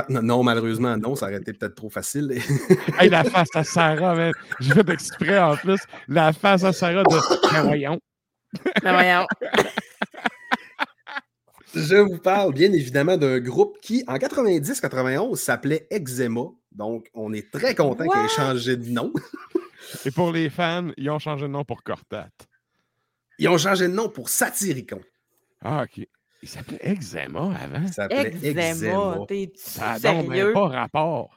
Non, 0.07 0.22
non, 0.22 0.44
malheureusement, 0.44 0.96
non, 0.98 1.16
ça 1.16 1.25
aurait 1.25 1.38
été 1.38 1.51
peut-être 1.54 1.75
trop 1.75 1.90
facile. 1.90 2.40
Hey, 3.00 3.10
la 3.10 3.24
face 3.24 3.50
à 3.54 3.63
Sarah, 3.63 4.16
man. 4.16 4.31
J'ai 4.60 4.74
fait 4.74 4.90
exprès 4.90 5.40
en 5.40 5.56
plus. 5.57 5.80
La 6.08 6.32
face 6.34 6.63
à 6.63 6.72
Sarah 6.74 7.03
de. 7.03 7.50
Ben, 7.53 7.63
voyons. 7.63 8.00
Ben 8.84 8.94
voyons. 8.94 9.25
Je 11.75 11.96
vous 11.98 12.18
parle 12.18 12.53
bien 12.53 12.72
évidemment 12.74 13.15
d'un 13.18 13.39
groupe 13.39 13.77
qui, 13.82 14.03
en 14.08 14.15
90-91, 14.15 15.36
s'appelait 15.36 15.88
Eczema. 15.91 16.46
Donc, 16.72 17.10
on 17.13 17.32
est 17.34 17.51
très 17.51 17.75
content 17.75 18.06
qu'il 18.08 18.22
ait 18.22 18.27
changé 18.29 18.75
de 18.77 18.89
nom. 18.89 19.13
Et 20.06 20.12
pour 20.12 20.32
les 20.32 20.50
fans, 20.50 20.89
ils 20.98 21.10
ont 21.10 21.20
changé 21.20 21.44
de 21.44 21.51
nom 21.51 21.63
pour 21.63 21.84
Cortat. 21.84 22.29
Ils 23.39 23.48
ont 23.48 23.58
changé 23.58 23.88
de 23.88 23.93
nom 23.93 24.10
pour 24.10 24.29
Satyricon. 24.29 25.00
Ah, 25.62 25.84
OK. 25.84 26.05
Il 26.41 26.48
s'appelait 26.48 26.79
Eczema 26.81 27.53
avant. 27.62 27.88
S'appelait 27.88 28.29
Eczéma, 28.41 28.62
Eczema. 28.69 29.25
t'es 29.27 29.51
Ça 29.55 29.91
a 29.93 30.00
donc 30.00 30.31
sérieux? 30.34 30.53
pas 30.53 30.67
rapport. 30.67 31.31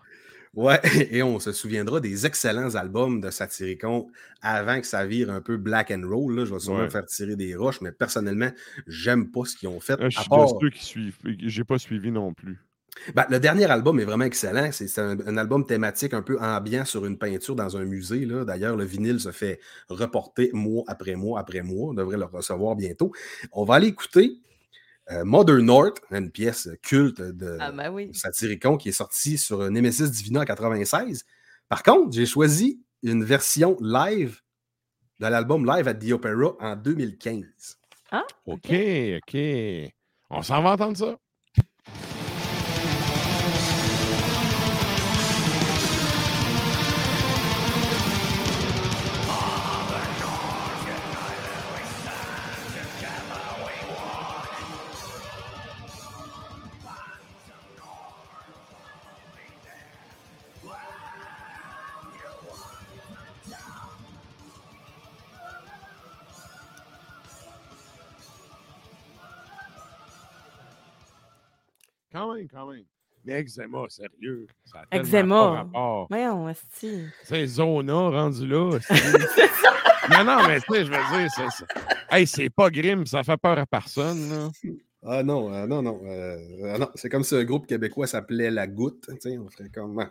Ouais, 0.54 0.78
et 1.10 1.22
on 1.22 1.40
se 1.40 1.50
souviendra 1.50 1.98
des 2.00 2.26
excellents 2.26 2.74
albums 2.74 3.20
de 3.20 3.30
Satyricon 3.30 4.08
avant 4.42 4.80
que 4.80 4.86
ça 4.86 5.06
vire 5.06 5.30
un 5.30 5.40
peu 5.40 5.56
black 5.56 5.90
and 5.90 6.02
roll. 6.06 6.36
là. 6.36 6.44
Je 6.44 6.52
vais 6.52 6.60
sûrement 6.60 6.80
Ouais. 6.80 6.90
faire 6.90 7.06
tirer 7.06 7.36
des 7.36 7.56
roches, 7.56 7.80
mais 7.80 7.90
personnellement, 7.90 8.50
j'aime 8.86 9.30
pas 9.30 9.44
ce 9.46 9.56
qu'ils 9.56 9.68
ont 9.70 9.80
fait. 9.80 9.98
Euh, 10.00 10.10
Je 10.10 10.20
suis 10.20 10.28
part- 10.28 10.52
de 10.54 10.58
ceux 10.60 10.70
qui 10.70 10.84
suivent. 10.84 11.16
J'ai 11.24 11.64
pas 11.64 11.78
suivi 11.78 12.10
non 12.12 12.34
plus. 12.34 12.58
Ben, 13.14 13.26
le 13.30 13.40
dernier 13.40 13.64
album 13.70 13.98
est 14.00 14.04
vraiment 14.04 14.24
excellent. 14.24 14.70
C'est 14.72 14.98
un, 14.98 15.18
un 15.26 15.36
album 15.36 15.66
thématique 15.66 16.14
un 16.14 16.22
peu 16.22 16.38
ambiant 16.40 16.84
sur 16.84 17.04
une 17.06 17.18
peinture 17.18 17.56
dans 17.56 17.76
un 17.76 17.84
musée. 17.84 18.24
là. 18.24 18.44
D'ailleurs, 18.44 18.76
le 18.76 18.84
vinyle 18.84 19.20
se 19.20 19.32
fait 19.32 19.60
reporter 19.88 20.50
mois 20.52 20.84
après 20.86 21.14
mois 21.16 21.40
après 21.40 21.62
mois. 21.62 21.90
On 21.90 21.94
devrait 21.94 22.16
le 22.16 22.24
recevoir 22.24 22.76
bientôt. 22.76 23.12
On 23.52 23.64
va 23.64 23.74
aller 23.74 23.88
écouter 23.88 24.40
euh, 25.10 25.24
Mother 25.24 25.58
North, 25.58 26.00
une 26.10 26.30
pièce 26.30 26.68
culte 26.82 27.20
de 27.20 27.56
Ah 27.60 27.72
ben 27.72 27.90
oui. 27.90 28.10
Satyricon 28.14 28.76
qui 28.76 28.90
est 28.90 28.92
sortie 28.92 29.36
sur 29.36 29.68
Nemesis 29.70 30.10
Divina 30.10 30.42
en 30.42 30.44
96. 30.44 31.24
Par 31.68 31.82
contre, 31.82 32.12
j'ai 32.12 32.26
choisi 32.26 32.82
une 33.02 33.24
version 33.24 33.76
live 33.80 34.40
de 35.18 35.26
l'album 35.26 35.66
Live 35.66 35.88
at 35.88 35.94
the 35.94 36.12
Opera 36.12 36.54
en 36.60 36.76
2015. 36.76 37.78
OK, 38.46 38.70
OK. 39.16 39.36
On 40.30 40.42
s'en 40.42 40.62
va 40.62 40.72
entendre 40.72 40.96
ça. 40.96 41.16
Quand 72.12 72.34
même, 72.34 72.48
quand 72.48 72.66
même. 72.66 72.84
Mais 73.24 73.40
eczéma, 73.40 73.84
sérieux. 73.88 74.46
Ça 74.64 74.84
a 74.90 74.96
Eczéma. 74.96 75.66
Voyons, 76.08 76.48
esti. 76.48 77.04
C'est 77.24 77.46
Zona 77.46 77.92
rendu 77.94 78.46
là. 78.46 78.78
non, 80.10 80.24
non, 80.24 80.48
mais 80.48 80.60
tu 80.60 80.72
sais, 80.74 80.84
je 80.84 80.90
veux 80.90 81.18
dire, 81.18 81.30
c'est 81.30 81.50
ça. 81.50 81.66
Hey, 82.10 82.26
c'est 82.26 82.50
pas 82.50 82.68
grim, 82.68 83.06
ça 83.06 83.22
fait 83.22 83.36
peur 83.36 83.58
à 83.58 83.64
personne. 83.64 84.28
Là. 84.28 84.50
Ah 85.04 85.22
non, 85.22 85.52
euh, 85.52 85.66
non, 85.66 85.82
non. 85.82 86.00
euh, 86.04 86.72
ah 86.74 86.78
non. 86.78 86.88
C'est 86.94 87.08
comme 87.08 87.24
si 87.24 87.34
un 87.34 87.44
groupe 87.44 87.66
québécois 87.66 88.06
s'appelait 88.06 88.50
La 88.50 88.66
Goutte. 88.66 89.06
tu 89.08 89.16
sais, 89.20 89.38
on 89.38 89.48
ferait 89.48 89.68
comme. 89.70 89.98
ah. 90.00 90.10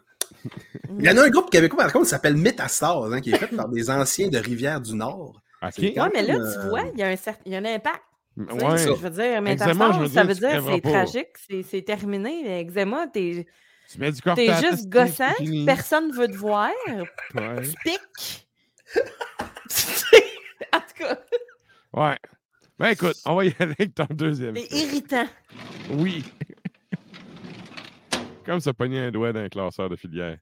Il 0.97 1.05
y 1.05 1.09
en 1.09 1.17
a 1.17 1.23
un 1.25 1.29
groupe 1.29 1.49
québécois, 1.49 1.83
par 1.83 1.93
contre, 1.93 2.05
qui 2.05 2.11
s'appelle 2.11 2.37
Métastase, 2.37 3.13
hein, 3.13 3.21
qui 3.21 3.31
est 3.31 3.37
fait 3.37 3.55
par 3.55 3.69
des 3.69 3.89
anciens 3.89 4.29
de 4.29 4.37
Rivière-du-Nord. 4.37 5.41
OK? 5.61 5.77
Ouais, 5.77 5.93
mais 6.13 6.23
là, 6.23 6.35
tu 6.35 6.41
euh, 6.41 6.69
vois, 6.69 6.83
il 6.93 6.99
y 6.99 7.03
a 7.03 7.07
un, 7.09 7.15
certain, 7.15 7.41
il 7.45 7.51
y 7.51 7.55
a 7.55 7.59
un 7.59 7.65
impact. 7.65 8.01
Ouais. 8.37 8.77
Je 8.77 8.93
veux 8.93 9.09
dire, 9.09 9.41
mais 9.41 9.53
Eczéma, 9.55 9.93
ça 9.93 10.07
dire, 10.07 10.25
veut 10.25 10.33
dire 10.35 10.63
c'est 10.65 10.81
tragique, 10.81 11.27
c'est 11.49 11.63
c'est 11.63 11.81
terminé. 11.81 12.41
mais 12.43 12.61
Eczéma, 12.63 13.07
t'es 13.07 13.45
Tu 13.91 13.99
mets 13.99 14.11
du 14.11 14.21
t'es 14.21 14.53
juste 14.55 14.87
gossant, 14.87 15.33
personne 15.65 16.11
veut 16.13 16.27
te 16.27 16.37
voir, 16.37 16.69
Ouais. 16.87 17.61
tu 17.63 17.73
piques. 17.83 18.47
en 20.73 20.79
tout 20.79 20.93
cas, 20.97 21.17
ouais. 21.93 22.17
Ben 22.79 22.87
écoute, 22.89 23.15
on 23.25 23.35
va 23.35 23.45
y 23.45 23.53
aller 23.59 23.73
avec 23.79 23.93
ton 23.93 24.07
deuxième. 24.09 24.55
c'est 24.55 24.71
irritant. 24.71 25.27
Oui. 25.91 26.23
Comme 28.45 28.59
ça 28.59 28.73
pogner 28.73 28.99
un 28.99 29.11
doigt 29.11 29.33
d'un 29.33 29.49
classeur 29.49 29.89
de 29.89 29.95
filière. 29.95 30.37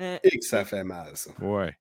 Euh, 0.00 0.18
Et 0.24 0.38
que 0.38 0.44
ça 0.44 0.64
fait 0.64 0.82
mal, 0.82 1.10
ça. 1.16 1.30
Ouais. 1.40 1.76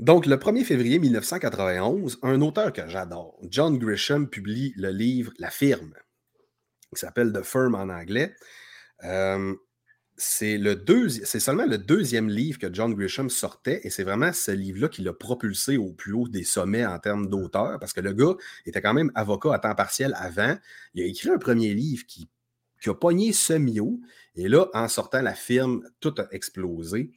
Donc, 0.00 0.26
le 0.26 0.36
1er 0.36 0.64
février 0.64 0.98
1991, 0.98 2.18
un 2.22 2.40
auteur 2.40 2.72
que 2.72 2.88
j'adore, 2.88 3.38
John 3.48 3.78
Grisham, 3.78 4.28
publie 4.28 4.72
le 4.76 4.90
livre 4.90 5.32
La 5.38 5.50
Firme, 5.50 5.94
qui 6.92 7.00
s'appelle 7.00 7.32
The 7.32 7.44
Firm 7.44 7.76
en 7.76 7.88
anglais. 7.88 8.34
Euh, 9.04 9.54
c'est 10.16 10.58
seulement 11.40 11.66
le 11.66 11.78
deuxième 11.78 12.28
livre 12.28 12.58
que 12.58 12.72
John 12.72 12.94
Grisham 12.94 13.30
sortait, 13.30 13.80
et 13.84 13.90
c'est 13.90 14.02
vraiment 14.02 14.32
ce 14.32 14.50
livre-là 14.50 14.88
qui 14.88 15.02
l'a 15.02 15.12
propulsé 15.12 15.76
au 15.76 15.92
plus 15.92 16.12
haut 16.12 16.28
des 16.28 16.44
sommets 16.44 16.86
en 16.86 16.98
termes 16.98 17.28
d'auteur, 17.28 17.78
parce 17.78 17.92
que 17.92 18.00
le 18.00 18.12
gars 18.12 18.34
était 18.66 18.82
quand 18.82 18.94
même 18.94 19.12
avocat 19.14 19.54
à 19.54 19.58
temps 19.60 19.74
partiel 19.76 20.14
avant. 20.18 20.56
Il 20.94 21.02
a 21.02 21.06
écrit 21.06 21.30
un 21.30 21.38
premier 21.38 21.72
livre 21.72 22.04
qui, 22.06 22.28
qui 22.82 22.90
a 22.90 22.94
pogné 22.94 23.32
semi-haut, 23.32 24.00
et 24.34 24.48
là, 24.48 24.66
en 24.74 24.88
sortant 24.88 25.22
la 25.22 25.34
firme, 25.34 25.84
tout 26.00 26.14
a 26.18 26.26
explosé. 26.32 27.12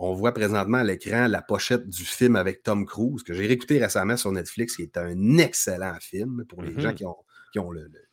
On 0.00 0.14
voit 0.14 0.32
présentement 0.32 0.78
à 0.78 0.84
l'écran 0.84 1.26
la 1.26 1.42
pochette 1.42 1.88
du 1.88 2.04
film 2.04 2.36
avec 2.36 2.62
Tom 2.62 2.86
Cruise, 2.86 3.24
que 3.24 3.34
j'ai 3.34 3.46
réécouté 3.46 3.78
récemment 3.80 4.16
sur 4.16 4.30
Netflix, 4.30 4.76
qui 4.76 4.82
est 4.82 4.96
un 4.96 5.38
excellent 5.38 5.96
film 6.00 6.44
pour 6.48 6.62
les 6.62 6.70
Mhm. 6.72 6.80
gens 6.80 6.94
qui 6.94 7.04
ont, 7.04 7.16
qui 7.52 7.58
ont 7.58 7.70
le, 7.72 7.82
le- 7.82 8.04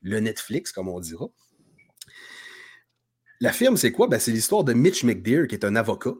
le 0.00 0.20
Netflix, 0.20 0.72
comme 0.72 0.88
on 0.88 1.00
dira. 1.00 1.26
La 3.40 3.52
firme, 3.52 3.76
c'est 3.76 3.92
quoi? 3.92 4.06
Ben, 4.08 4.18
c'est 4.18 4.30
l'histoire 4.32 4.64
de 4.64 4.72
Mitch 4.72 5.04
McDear, 5.04 5.46
qui 5.46 5.54
est 5.54 5.64
un 5.64 5.76
avocat. 5.76 6.14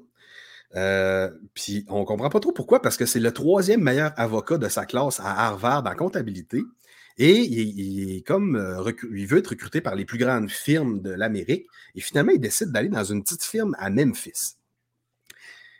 Euh, 0.75 1.31
puis 1.54 1.85
on 1.88 2.04
comprend 2.04 2.28
pas 2.28 2.40
trop 2.40 2.52
pourquoi, 2.52 2.83
parce 2.83 2.97
que 2.97 3.07
c'est 3.07 3.21
le 3.21 3.33
troisième 3.33 3.81
meilleur 3.83 4.12
avocat 4.16 4.59
de 4.59 4.69
sa 4.69 4.85
classe 4.87 5.21
à 5.21 5.47
Harvard 5.47 5.87
en 5.87 5.95
comptabilité. 5.95 6.61
Et 7.16 7.38
il, 7.38 7.61
est- 7.61 7.73
il 7.76 8.16
est 8.16 8.23
comme 8.23 8.57
euh, 8.57 8.93
il 9.14 9.26
veut 9.26 9.38
être 9.38 9.49
recruté 9.50 9.81
par 9.81 9.95
les 9.95 10.04
plus 10.04 10.19
grandes 10.19 10.50
firmes 10.50 11.00
de 11.00 11.11
l'Amérique. 11.11 11.66
Et 11.95 12.00
finalement, 12.00 12.33
il 12.33 12.40
décide 12.40 12.73
d'aller 12.73 12.88
dans 12.88 13.04
une 13.04 13.23
petite 13.23 13.45
firme 13.45 13.76
à 13.78 13.88
Memphis. 13.88 14.57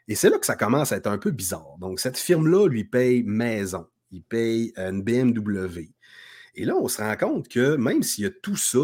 Et 0.09 0.15
c'est 0.15 0.29
là 0.31 0.39
que 0.39 0.47
ça 0.47 0.57
commence 0.57 0.93
à 0.93 0.97
être 0.97 1.07
un 1.07 1.19
peu 1.19 1.31
bizarre. 1.31 1.77
Donc, 1.81 1.99
cette 2.01 2.19
firme-là 2.19 2.69
lui 2.69 2.85
paye 2.85 3.23
maison, 3.23 3.87
il 4.11 4.23
paye 4.23 4.73
une 4.77 5.03
BMW. 5.03 5.91
Et 6.57 6.65
là, 6.65 6.75
on 6.77 6.89
se 6.89 7.01
rend 7.03 7.17
compte 7.17 7.49
que 7.49 7.77
même 7.77 8.03
s'il 8.03 8.25
y 8.25 8.27
a 8.27 8.31
tout 8.43 8.57
ça, 8.57 8.79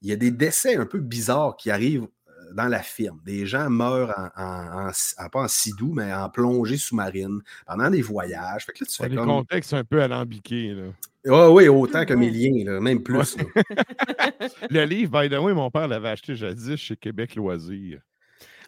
il 0.00 0.08
y 0.08 0.12
a 0.12 0.16
des 0.16 0.30
décès 0.30 0.76
un 0.76 0.86
peu 0.86 0.98
bizarres 0.98 1.56
qui 1.56 1.70
arrivent 1.70 2.08
euh, 2.28 2.54
dans 2.54 2.66
la 2.68 2.82
firme. 2.82 3.20
Des 3.24 3.46
gens 3.46 3.70
meurent 3.70 4.12
en, 4.18 4.42
en- 4.42 4.88
en- 4.88 5.24
en- 5.24 5.28
pas 5.28 5.40
en 5.42 5.48
sidou, 5.48 5.92
mais 5.92 6.12
en 6.12 6.28
plongée 6.30 6.78
sous-marine 6.78 7.40
pendant 7.66 7.90
des 7.90 8.02
voyages. 8.02 8.64
Fait 8.66 8.72
que 8.72 8.82
là, 8.82 8.88
tu 8.90 8.96
fais 8.96 9.08
des 9.10 9.16
comme. 9.16 9.26
contextes 9.28 9.74
un 9.74 9.84
peu 9.84 10.02
alambiqués. 10.02 10.74
Là. 10.74 10.82
Ah 11.28 11.50
oui, 11.50 11.68
autant 11.68 12.04
que 12.04 12.14
mes 12.14 12.30
liens, 12.30 12.64
là, 12.72 12.80
même 12.80 13.02
plus. 13.02 13.36
Le 14.70 14.84
livre, 14.84 15.20
by 15.20 15.28
the 15.28 15.38
way, 15.38 15.52
mon 15.54 15.70
père 15.70 15.86
l'avait 15.86 16.08
acheté 16.08 16.34
jadis 16.34 16.76
chez 16.76 16.96
Québec 16.96 17.36
Loisirs. 17.36 18.00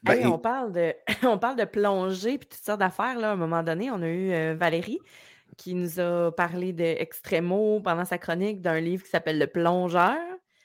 Ben, 0.04 0.18
Hey, 0.18 0.26
on, 0.26 0.38
parle 0.38 0.72
de, 0.72 0.94
on 1.26 1.38
parle 1.38 1.56
de 1.56 1.64
plongée 1.64 2.38
puis 2.38 2.48
toutes 2.48 2.62
sortes 2.64 2.80
d'affaires. 2.80 3.18
Là. 3.18 3.30
À 3.30 3.32
un 3.32 3.36
moment 3.36 3.62
donné, 3.62 3.90
on 3.90 4.00
a 4.02 4.08
eu 4.08 4.32
euh, 4.32 4.54
Valérie 4.58 4.98
qui 5.56 5.74
nous 5.74 6.00
a 6.00 6.30
parlé 6.32 6.72
de 6.72 6.82
Extremo 6.84 7.80
pendant 7.80 8.04
sa 8.04 8.18
chronique 8.18 8.60
d'un 8.60 8.80
livre 8.80 9.04
qui 9.04 9.10
s'appelle 9.10 9.38
Le 9.38 9.46
Plongeur, 9.46 10.16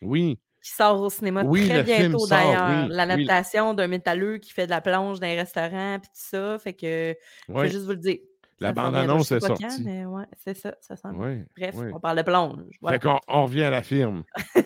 Oui. 0.01 0.39
qui 0.63 0.71
sort 0.71 0.99
au 1.01 1.09
cinéma 1.11 1.43
Oui, 1.45 1.67
très 1.69 1.83
bientôt 1.83 2.25
d'ailleurs. 2.27 2.87
oui, 2.87 2.95
L'adaptation 2.95 3.73
d'un 3.75 3.87
métalleux 3.87 4.39
qui 4.39 4.51
fait 4.51 4.65
de 4.65 4.71
la 4.71 4.81
plonge 4.81 5.19
dans 5.19 5.27
les 5.27 5.35
restaurants 5.37 5.99
puis 5.99 6.09
tout 6.09 6.15
ça. 6.37 6.57
Fait 6.59 6.73
que 6.73 7.15
je 7.47 7.53
Oui. 7.53 7.61
vais 7.63 7.69
juste 7.69 7.83
vous 7.85 7.91
le 7.91 7.97
dire. 7.97 8.17
La 8.61 8.73
bande-annonce 8.73 9.31
est 9.31 9.39
sortie. 9.39 9.65
ouais, 10.05 10.25
c'est 10.43 10.57
ça, 10.57 10.73
ça. 10.81 10.95
Oui. 11.13 11.43
Bref, 11.55 11.75
oui. 11.77 11.91
on 11.93 11.99
parle 11.99 12.17
de 12.17 12.23
plonge. 12.23 12.57
Voilà. 12.81 12.99
Fait 12.99 13.07
qu'on 13.07 13.19
on 13.27 13.43
revient 13.43 13.63
à 13.63 13.69
la 13.69 13.83
firme. 13.83 14.23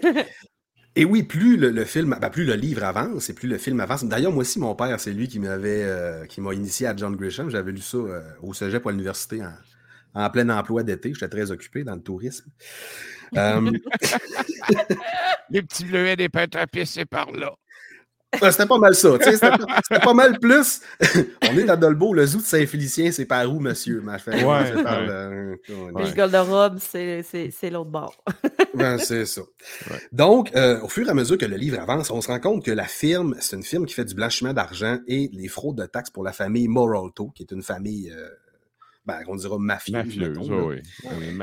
Et 0.96 1.06
oui, 1.06 1.24
plus 1.24 1.58
le, 1.58 1.86
film, 1.86 2.16
ben, 2.22 2.30
plus 2.30 2.46
le 2.46 2.54
livre 2.54 2.84
avance 2.84 3.30
et 3.30 3.34
plus 3.34 3.50
le 3.50 3.58
film 3.58 3.80
avance. 3.80 4.04
D'ailleurs, 4.04 4.32
moi 4.32 4.42
aussi, 4.42 4.60
mon 4.60 4.76
père, 4.76 5.00
c'est 5.00 5.12
lui 5.12 5.28
qui 5.28 5.40
m'avait, 5.40 5.84
euh, 5.84 6.26
qui 6.26 6.40
m'a 6.40 6.54
initié 6.54 6.86
à 6.86 6.96
John 6.96 7.16
Grisham. 7.16 7.50
J'avais 7.50 7.72
lu 7.72 7.82
ça 7.82 7.98
euh, 7.98 8.22
au 8.42 8.52
ou 8.52 8.88
à 8.88 8.92
l'université 8.92 9.42
en, 10.14 10.30
plein 10.30 10.50
emploi 10.50 10.84
d'été. 10.84 11.12
J'étais 11.14 11.30
très 11.30 11.50
occupé 11.50 11.84
dans 11.84 11.96
le 11.96 12.02
tourisme. 12.02 12.46
Euh, 13.36 13.72
Les 15.50 15.64
petits 15.64 15.86
bleuets 15.86 16.16
des 16.16 16.30
peintres 16.30 16.60
à 16.60 16.68
c'est 16.86 17.06
par 17.06 17.32
là. 17.32 17.56
Ben, 18.42 18.52
c'était 18.52 18.66
pas 18.66 18.78
mal 18.78 18.96
ça. 18.96 19.18
C'était 19.22 20.00
pas, 20.00 20.14
mal 20.14 20.40
plus. 20.40 20.82
On 21.50 21.58
est 21.58 21.70
à 21.70 21.76
Dolbeau, 21.76 22.14
le 22.14 22.26
zoo 22.26 22.40
de 22.40 22.44
Saint-Félicien, 22.44 23.12
c'est 23.12 23.26
par 23.26 23.52
où, 23.52 23.60
monsieur? 23.60 24.02
Ma 24.02 24.18
fait, 24.20 24.44
Ouais, 24.44 24.66
c'est 24.76 24.84
par 24.84 25.00
ouais. 25.00 25.08
le- 25.08 25.60
Puis 25.64 25.74
ouais. 25.74 26.04
le 26.06 26.12
garde-robe, 26.14 26.78
c'est 26.80 27.70
l'autre 27.70 27.90
bord. 27.92 28.16
Ben, 28.76 28.98
c'est 28.98 29.26
ça. 29.28 29.42
Donc, 30.12 30.56
euh, 30.56 30.82
au 30.82 30.88
fur 30.90 31.06
et 31.08 31.10
à 31.12 31.14
mesure 31.14 31.38
que 31.38 31.46
le 31.46 31.58
livre 31.58 31.80
avance, 31.80 32.10
on 32.10 32.22
se 32.22 32.28
rend 32.28 32.40
compte 32.40 32.66
que 32.66 32.72
la 32.72 32.86
firme, 32.86 33.36
c'est 33.40 33.56
une 33.56 33.62
firme 33.64 33.86
qui 33.86 33.94
fait 33.94 34.04
du 34.06 34.16
blanchiment 34.16 34.52
d'argent 34.52 34.98
et 35.06 35.30
les 35.32 35.48
fraudes 35.48 35.78
de 35.78 35.86
taxes 35.86 36.10
pour 36.10 36.24
la 36.24 36.32
famille 36.32 36.68
Moralto, 36.68 37.30
qui 37.36 37.44
est 37.44 37.52
une 37.52 37.62
famille, 37.62 38.10
euh, 38.12 38.30
ben, 39.06 39.20
on 39.28 39.36
dira 39.36 39.58
mafieuse. 39.60 39.96
Mafieuse, 40.18 40.50
oui. 40.50 40.82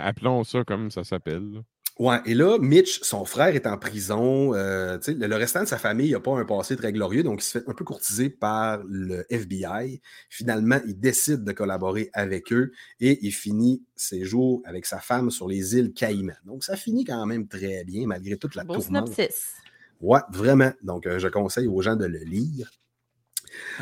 Appelons 0.02 0.42
ça 0.42 0.64
comme 0.64 0.90
ça 0.90 1.04
s'appelle. 1.04 1.62
Ouais, 2.00 2.16
et 2.24 2.32
là, 2.32 2.56
Mitch, 2.58 3.00
son 3.02 3.26
frère 3.26 3.54
est 3.54 3.66
en 3.66 3.76
prison. 3.76 4.54
euh, 4.54 4.96
tu 4.96 5.12
sais, 5.12 5.18
le, 5.18 5.26
le 5.26 5.36
restant 5.36 5.60
de 5.64 5.68
sa 5.68 5.76
famille 5.76 6.12
n'a 6.12 6.18
pas 6.20 6.30
un 6.32 6.46
passé 6.46 6.74
très 6.74 6.94
glorieux, 6.94 7.22
donc 7.22 7.42
il 7.42 7.44
se 7.44 7.58
fait 7.58 7.68
un 7.68 7.74
peu 7.74 7.84
courtiser 7.84 8.30
par 8.30 8.80
le 8.88 9.26
FBI. 9.28 10.00
Finalement, 10.30 10.80
il 10.86 10.98
décide 10.98 11.44
de 11.44 11.52
collaborer 11.52 12.08
avec 12.14 12.54
eux 12.54 12.72
et 13.00 13.18
il 13.20 13.32
finit 13.32 13.82
ses 13.96 14.24
jours 14.24 14.62
avec 14.64 14.86
sa 14.86 14.98
femme 14.98 15.30
sur 15.30 15.46
les 15.46 15.76
îles 15.76 15.92
Caïmans. 15.92 16.32
Donc, 16.46 16.64
ça 16.64 16.74
finit 16.74 17.04
quand 17.04 17.26
même 17.26 17.46
très 17.46 17.84
bien, 17.84 18.06
malgré 18.06 18.38
toute 18.38 18.54
la 18.54 18.64
Bon 18.64 18.78
tourmente. 18.80 19.12
synopsis. 19.12 19.56
Ouais, 20.00 20.20
vraiment. 20.32 20.72
Donc, 20.82 21.06
euh, 21.06 21.18
je 21.18 21.28
conseille 21.28 21.66
aux 21.66 21.82
gens 21.82 21.96
de 21.96 22.06
le 22.06 22.20
lire. 22.20 22.70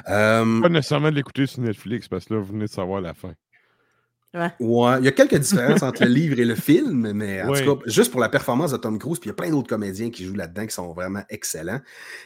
Euh, 0.09 0.61
Pas 0.61 0.69
nécessairement 0.69 1.11
de 1.11 1.15
l'écouter 1.17 1.47
sur 1.47 1.61
Netflix 1.61 2.09
parce 2.09 2.25
que 2.25 2.35
là, 2.35 2.41
vous 2.41 2.47
venez 2.53 2.65
de 2.65 2.71
savoir 2.71 3.01
la 3.01 3.15
fin. 3.15 3.35
Ouais, 4.35 4.99
il 4.99 5.05
y 5.05 5.09
a 5.09 5.13
quelques 5.13 5.39
différences 5.39 5.83
entre 5.83 6.05
le 6.05 6.11
livre 6.11 6.39
et 6.39 6.45
le 6.45 6.55
film, 6.55 7.13
mais 7.13 7.43
en 7.43 7.51
Oui. 7.51 7.65
tout 7.65 7.77
cas, 7.77 7.83
juste 7.87 8.11
pour 8.11 8.21
la 8.21 8.29
performance 8.29 8.73
de 8.73 8.77
Tom 8.77 8.99
Cruise, 8.99 9.19
puis 9.19 9.29
il 9.29 9.33
y 9.33 9.33
a 9.33 9.35
plein 9.37 9.51
d'autres 9.51 9.69
comédiens 9.69 10.11
qui 10.11 10.25
jouent 10.25 10.35
là-dedans 10.35 10.67
qui 10.67 10.75
sont 10.75 10.93
vraiment 10.93 11.23
excellents. 11.31 11.81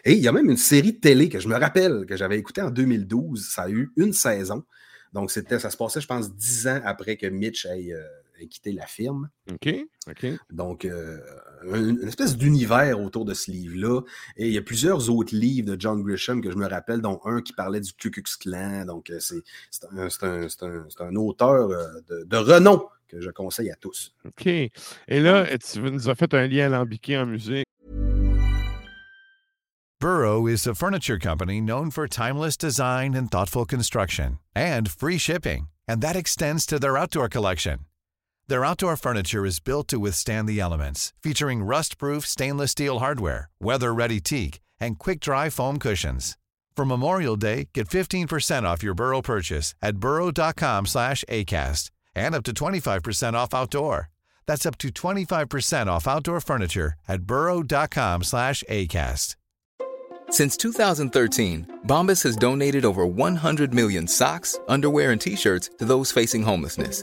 Et 0.04 0.12
il 0.12 0.18
y 0.18 0.28
a 0.28 0.32
même 0.32 0.50
une 0.50 0.56
série 0.56 0.94
de 0.94 0.98
télé 0.98 1.28
que 1.28 1.38
je 1.38 1.48
me 1.48 1.56
rappelle 1.56 2.04
que 2.06 2.16
j'avais 2.16 2.38
écoutée 2.38 2.62
en 2.62 2.70
2012. 2.70 3.48
Ça 3.48 3.62
a 3.62 3.68
eu 3.70 3.92
une 3.96 4.12
saison. 4.12 4.64
Donc, 5.12 5.30
c'était, 5.30 5.58
ça 5.58 5.70
se 5.70 5.76
passait, 5.76 6.00
je 6.00 6.06
pense, 6.06 6.34
dix 6.34 6.66
ans 6.66 6.80
après 6.84 7.16
que 7.16 7.26
Mitch 7.26 7.66
ait, 7.66 7.92
euh, 7.92 8.02
ait 8.40 8.46
quitté 8.46 8.72
la 8.72 8.86
firme. 8.86 9.28
OK? 9.50 9.74
OK. 10.10 10.26
Donc, 10.50 10.84
euh, 10.84 11.18
une, 11.64 12.00
une 12.02 12.08
espèce 12.08 12.36
d'univers 12.36 13.00
autour 13.00 13.24
de 13.24 13.34
ce 13.34 13.50
livre-là. 13.50 14.00
Et 14.36 14.48
il 14.48 14.52
y 14.52 14.58
a 14.58 14.62
plusieurs 14.62 15.10
autres 15.10 15.34
livres 15.36 15.74
de 15.74 15.80
John 15.80 16.02
Grisham 16.02 16.40
que 16.40 16.50
je 16.50 16.56
me 16.56 16.66
rappelle, 16.68 17.00
dont 17.00 17.20
un 17.24 17.40
qui 17.42 17.52
parlait 17.52 17.80
du 17.80 17.92
Ku 17.92 18.10
Klux 18.10 18.24
Klan. 18.40 18.84
Donc, 18.86 19.10
euh, 19.10 19.18
c'est 19.20 19.42
c'est 19.70 19.84
un, 19.92 20.08
c'est 20.10 20.24
un- 20.24 20.48
c'est 20.48 20.62
un- 20.64 20.86
c'est 20.88 21.02
un 21.04 21.14
auteur 21.16 21.70
euh, 21.70 21.86
de, 22.08 22.24
de 22.24 22.36
renom 22.36 22.88
que 23.08 23.20
je 23.20 23.30
conseille 23.30 23.70
à 23.70 23.76
tous. 23.76 24.14
OK. 24.24 24.46
Et 24.46 24.70
là, 25.08 25.46
tu 25.58 25.80
nous 25.80 26.08
as 26.08 26.14
fait 26.14 26.32
un 26.34 26.46
lien 26.46 26.66
alambiqué 26.72 27.16
en 27.18 27.26
musique. 27.26 27.66
Burrow 30.00 30.48
is 30.48 30.66
a 30.66 30.74
furniture 30.74 31.16
company 31.18 31.60
known 31.60 31.90
for 31.90 32.08
timeless 32.08 32.56
design 32.56 33.14
and 33.14 33.28
thoughtful 33.30 33.64
construction 33.64 34.38
and 34.56 34.88
free 34.90 35.16
shipping, 35.18 35.68
and 35.86 36.00
that 36.00 36.16
extends 36.16 36.66
to 36.66 36.80
their 36.80 36.96
outdoor 36.98 37.28
collection. 37.28 37.76
Their 38.52 38.66
outdoor 38.66 38.98
furniture 38.98 39.46
is 39.46 39.60
built 39.60 39.88
to 39.88 39.98
withstand 39.98 40.46
the 40.46 40.60
elements, 40.60 41.14
featuring 41.22 41.62
rust-proof 41.64 42.26
stainless 42.26 42.72
steel 42.72 42.98
hardware, 42.98 43.48
weather-ready 43.60 44.20
teak, 44.20 44.60
and 44.78 44.98
quick-dry 44.98 45.48
foam 45.48 45.78
cushions. 45.78 46.36
For 46.76 46.84
Memorial 46.84 47.36
Day, 47.36 47.70
get 47.72 47.88
15% 47.88 48.64
off 48.64 48.82
your 48.82 48.92
Burrow 48.92 49.22
purchase 49.22 49.74
at 49.80 49.96
burrow.com 49.96 50.84
slash 50.84 51.24
ACAST 51.30 51.88
and 52.14 52.34
up 52.34 52.42
to 52.42 52.52
25% 52.52 53.32
off 53.32 53.54
outdoor. 53.54 54.10
That's 54.44 54.66
up 54.66 54.76
to 54.80 54.88
25% 54.88 55.86
off 55.86 56.06
outdoor 56.06 56.40
furniture 56.42 56.92
at 57.08 57.22
burrow.com 57.22 58.22
slash 58.22 58.62
ACAST. 58.68 59.36
Since 60.28 60.58
2013, 60.58 61.78
Bombas 61.86 62.22
has 62.24 62.36
donated 62.36 62.84
over 62.84 63.06
100 63.06 63.72
million 63.72 64.06
socks, 64.06 64.58
underwear, 64.68 65.12
and 65.12 65.20
t-shirts 65.20 65.70
to 65.78 65.86
those 65.86 66.12
facing 66.12 66.42
homelessness. 66.42 67.02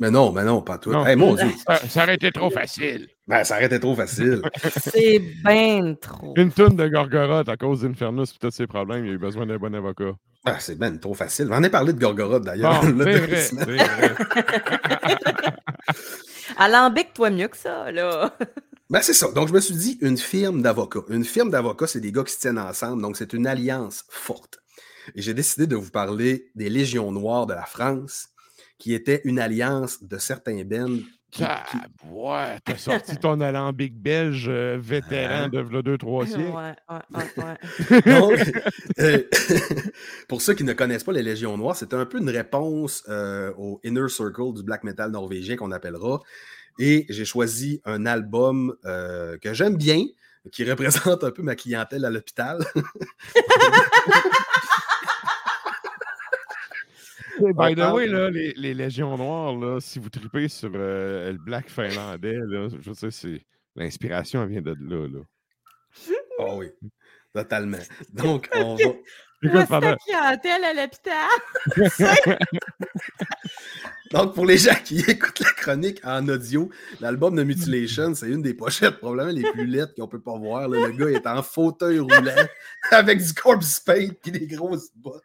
Mais 0.00 0.10
non, 0.10 0.32
mais 0.32 0.44
non, 0.44 0.60
pas 0.60 0.78
tout. 0.78 0.90
Non. 0.90 1.06
Hey, 1.06 1.14
mon 1.16 1.34
Dieu. 1.34 1.46
Ça, 1.66 1.76
ça 1.76 2.02
aurait 2.02 2.16
été 2.16 2.32
trop 2.32 2.50
facile. 2.50 3.08
Ben, 3.28 3.44
ça 3.44 3.54
aurait 3.56 3.66
été 3.66 3.78
trop 3.78 3.94
facile. 3.94 4.42
C'est 4.80 5.20
bien 5.44 5.94
trop. 6.00 6.34
Une 6.36 6.50
tonne 6.50 6.76
de 6.76 6.88
gorgorotte 6.88 7.48
à 7.48 7.56
cause 7.56 7.82
d'Infernus 7.82 8.30
et 8.30 8.38
tous 8.40 8.50
ses 8.50 8.66
problèmes, 8.66 9.04
il 9.04 9.10
a 9.10 9.14
eu 9.14 9.18
besoin 9.18 9.46
d'un 9.46 9.56
bon 9.56 9.74
avocat. 9.74 10.12
Ah, 10.46 10.60
c'est 10.60 10.76
ben 10.76 10.98
trop 10.98 11.14
facile. 11.14 11.48
J'en 11.48 11.62
ai 11.62 11.70
parlé 11.70 11.94
de 11.94 11.98
Gorgoroth 11.98 12.44
d'ailleurs. 12.44 12.82
Bon, 12.82 13.02
c'est 13.02 13.18
vrai, 13.18 13.40
c'est 13.40 13.56
vrai. 13.64 13.78
Alambic-toi 16.58 17.30
mieux 17.30 17.48
que 17.48 17.56
ça, 17.56 17.90
là. 17.90 18.36
Ben, 18.90 19.00
c'est 19.00 19.14
ça. 19.14 19.32
Donc, 19.32 19.48
je 19.48 19.54
me 19.54 19.60
suis 19.60 19.74
dit, 19.74 19.98
une 20.02 20.18
firme 20.18 20.60
d'avocats. 20.60 21.04
Une 21.08 21.24
firme 21.24 21.50
d'avocats, 21.50 21.86
c'est 21.86 22.00
des 22.00 22.12
gars 22.12 22.24
qui 22.24 22.34
se 22.34 22.40
tiennent 22.40 22.58
ensemble. 22.58 23.00
Donc, 23.00 23.16
c'est 23.16 23.32
une 23.32 23.46
alliance 23.46 24.04
forte. 24.10 24.58
Et 25.14 25.22
j'ai 25.22 25.32
décidé 25.32 25.66
de 25.66 25.76
vous 25.76 25.90
parler 25.90 26.50
des 26.54 26.68
Légions 26.68 27.10
Noires 27.10 27.46
de 27.46 27.54
la 27.54 27.64
France, 27.64 28.28
qui 28.84 28.92
étaient 28.92 29.22
une 29.24 29.38
alliance 29.38 30.02
de 30.02 30.18
certains 30.18 30.58
qui- 30.58 30.66
qui- 31.30 31.42
Ah, 31.42 31.64
ouais, 32.10 32.58
t'as 32.66 32.76
sorti 32.76 33.16
ton 33.16 33.40
alambic 33.40 33.96
belge 33.98 34.44
euh, 34.50 34.76
vétéran 34.78 35.44
Hein? 35.44 35.48
de 35.48 35.58
v'là 35.60 35.80
deux, 35.80 35.96
trois 35.96 36.24
Ouais, 36.24 36.28
siècles. 36.28 36.50
ouais, 36.50 36.74
ouais, 37.14 37.44
ouais. 37.44 38.00
Donc, 38.20 38.62
euh, 38.98 39.22
pour 40.28 40.42
ceux 40.42 40.52
qui 40.52 40.64
ne 40.64 40.74
connaissent 40.74 41.02
pas 41.02 41.12
les 41.12 41.22
Légions 41.22 41.56
Noires, 41.56 41.76
c'est 41.76 41.94
un 41.94 42.04
peu 42.04 42.18
une 42.18 42.28
réponse 42.28 43.02
euh, 43.08 43.54
au 43.56 43.80
Inner 43.84 44.10
Circle 44.10 44.52
du 44.54 44.62
black 44.62 44.84
metal 44.84 45.10
norvégien 45.10 45.56
qu'on 45.56 45.72
appellera. 45.72 46.20
Et 46.78 47.06
j'ai 47.08 47.24
choisi 47.24 47.80
un 47.86 48.04
album 48.04 48.74
euh, 48.84 49.38
que 49.38 49.54
j'aime 49.54 49.76
bien, 49.78 50.04
qui 50.52 50.62
représente 50.70 51.24
un 51.24 51.30
peu 51.30 51.42
ma 51.42 51.54
clientèle 51.54 52.04
à 52.04 52.10
l'hôpital. 52.10 52.58
By 57.40 57.74
the 57.74 57.92
way, 57.92 58.06
là, 58.06 58.30
les, 58.30 58.52
les 58.56 58.74
Légions 58.74 59.16
Noires, 59.16 59.56
là, 59.56 59.80
si 59.80 59.98
vous 59.98 60.08
tripez 60.10 60.48
sur 60.48 60.70
euh, 60.74 61.32
le 61.32 61.38
black 61.38 61.68
finlandais, 61.68 62.36
là, 62.48 62.68
je 62.80 62.90
dire, 62.90 63.12
c'est 63.12 63.44
l'inspiration 63.76 64.42
elle 64.42 64.48
vient 64.50 64.62
de 64.62 64.74
là. 64.80 65.08
là. 65.08 65.20
Ah 66.40 66.56
oui, 66.56 66.66
totalement. 67.32 67.78
Donc, 68.12 68.48
on 68.54 68.74
va. 68.74 68.82
Écoute, 69.42 69.68
ta 69.68 69.96
clientèle 69.96 70.64
à 70.64 70.72
l'hôpital? 70.72 71.28
Donc, 74.10 74.34
pour 74.34 74.46
les 74.46 74.58
gens 74.58 74.74
qui 74.84 75.00
écoutent 75.00 75.40
la 75.40 75.50
chronique 75.50 76.00
en 76.04 76.26
audio, 76.28 76.70
l'album 77.00 77.36
de 77.36 77.42
Mutilation, 77.42 78.14
c'est 78.14 78.28
une 78.28 78.42
des 78.42 78.54
pochettes 78.54 78.98
probablement 78.98 79.32
les 79.32 79.42
plus 79.52 79.66
lettres 79.66 79.92
qu'on 79.96 80.08
peut 80.08 80.20
pas 80.20 80.36
voir. 80.38 80.68
là. 80.68 80.88
Le 80.88 80.92
gars 80.92 81.10
est 81.10 81.26
en 81.26 81.42
fauteuil 81.42 81.98
roulant 81.98 82.46
avec 82.90 83.22
du 83.22 83.32
corpse 83.34 83.80
paint 83.80 84.08
et 84.26 84.30
des 84.30 84.46
grosses 84.46 84.90
bottes. 84.96 85.22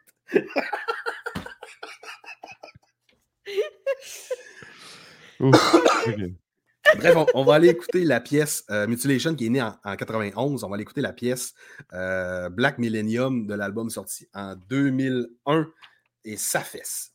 Bref, 6.96 7.16
on, 7.34 7.44
va 7.44 7.54
aller 7.54 7.68
écouter 7.68 8.04
la 8.04 8.20
pièce 8.20 8.64
euh, 8.70 8.86
Mutilation 8.86 9.34
qui 9.34 9.46
est 9.46 9.50
née 9.50 9.62
en, 9.62 9.76
en 9.84 9.96
91. 9.96 10.64
On 10.64 10.68
va 10.68 10.74
aller 10.74 10.82
écouter 10.82 11.00
la 11.00 11.12
pièce 11.12 11.54
euh, 11.92 12.48
Black 12.48 12.78
Millennium 12.78 13.46
de 13.46 13.54
l'album 13.54 13.90
sorti 13.90 14.28
en 14.34 14.56
2001 14.68 15.68
et 16.24 16.36
ça 16.36 16.60
fesse. 16.60 17.12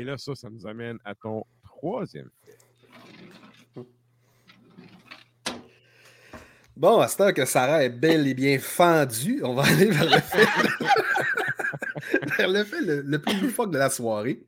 Et 0.00 0.04
là, 0.04 0.16
ça, 0.16 0.34
ça 0.34 0.48
nous 0.48 0.66
amène 0.66 0.96
à 1.04 1.14
ton 1.14 1.44
troisième 1.62 2.30
fait. 2.42 2.56
Bon, 6.74 7.00
à 7.00 7.08
ce 7.08 7.18
temps 7.18 7.32
que 7.34 7.44
Sarah 7.44 7.84
est 7.84 7.90
bel 7.90 8.26
et 8.26 8.32
bien 8.32 8.58
fendue, 8.58 9.42
on 9.44 9.52
va 9.52 9.64
aller 9.64 9.90
vers 9.90 10.04
le 10.08 10.20
fait, 10.20 10.46
vers 12.38 12.48
le, 12.48 12.64
fait 12.64 12.80
le, 12.80 13.02
le 13.02 13.18
plus 13.20 13.38
loufoque 13.42 13.72
de 13.72 13.76
la 13.76 13.90
soirée. 13.90 14.42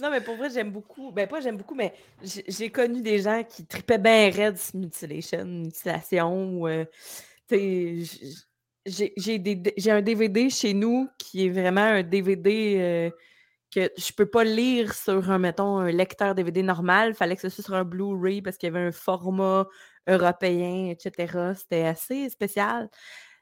Non, 0.00 0.08
mais 0.12 0.20
pour 0.20 0.36
vrai, 0.36 0.50
j'aime 0.50 0.70
beaucoup. 0.70 1.10
Ben, 1.10 1.26
pas 1.26 1.40
j'aime 1.40 1.56
beaucoup, 1.56 1.74
mais 1.74 1.92
j'ai 2.22 2.70
connu 2.70 3.02
des 3.02 3.18
gens 3.18 3.42
qui 3.42 3.66
tripaient 3.66 3.98
bien 3.98 4.30
raide 4.30 4.56
Mutilation, 4.72 5.44
Mutilation. 5.44 6.64
euh, 6.68 6.84
tu 7.48 8.04
sais, 8.04 8.04
j- 8.84 9.12
j'ai- 9.16 9.90
un 9.90 10.02
DVD 10.02 10.48
chez 10.48 10.74
nous 10.74 11.08
qui 11.18 11.46
est 11.46 11.50
vraiment 11.50 11.80
un 11.80 12.04
DVD 12.04 12.76
euh, 12.78 13.10
que 13.76 13.90
je 13.96 14.12
peux 14.12 14.26
pas 14.26 14.42
lire 14.44 14.94
sur 14.94 15.30
un, 15.30 15.38
mettons, 15.38 15.78
un 15.78 15.90
lecteur 15.90 16.34
DVD 16.34 16.62
normal. 16.62 17.14
fallait 17.14 17.36
que 17.36 17.42
ce 17.42 17.48
soit 17.50 17.64
sur 17.64 17.74
un 17.74 17.84
Blu-ray 17.84 18.40
parce 18.42 18.56
qu'il 18.56 18.68
y 18.72 18.74
avait 18.74 18.86
un 18.86 18.92
format 18.92 19.66
européen, 20.08 20.88
etc. 20.90 21.52
C'était 21.56 21.84
assez 21.84 22.28
spécial 22.30 22.88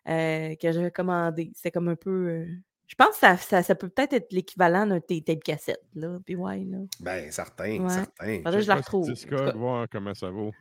euh, 0.08 0.54
que 0.56 0.72
j'avais 0.72 0.90
commandé. 0.90 1.52
C'est 1.54 1.70
comme 1.70 1.88
un 1.88 1.96
peu. 1.96 2.10
euh, 2.28 2.46
je 2.86 2.94
pense 2.96 3.10
que 3.10 3.16
ça, 3.18 3.36
ça, 3.36 3.62
ça 3.62 3.74
peut 3.74 3.88
peut-être 3.88 4.12
être 4.12 4.32
l'équivalent 4.32 4.86
d'un 4.86 5.00
tape 5.00 5.42
cassette, 5.42 5.82
là. 5.94 6.18
Puis 6.24 6.36
ouais, 6.36 6.64
là. 6.64 6.78
Ben, 7.00 7.30
certain, 7.30 7.78
Ouais. 7.82 7.88
certain. 7.90 8.36
Faudrait 8.44 8.58
que 8.58 8.60
je 8.60 8.68
la 8.68 8.74
retrouve. 8.74 9.10
Voir 9.56 9.86
comment 9.90 10.14
ça 10.14 10.30
vaut. 10.30 10.52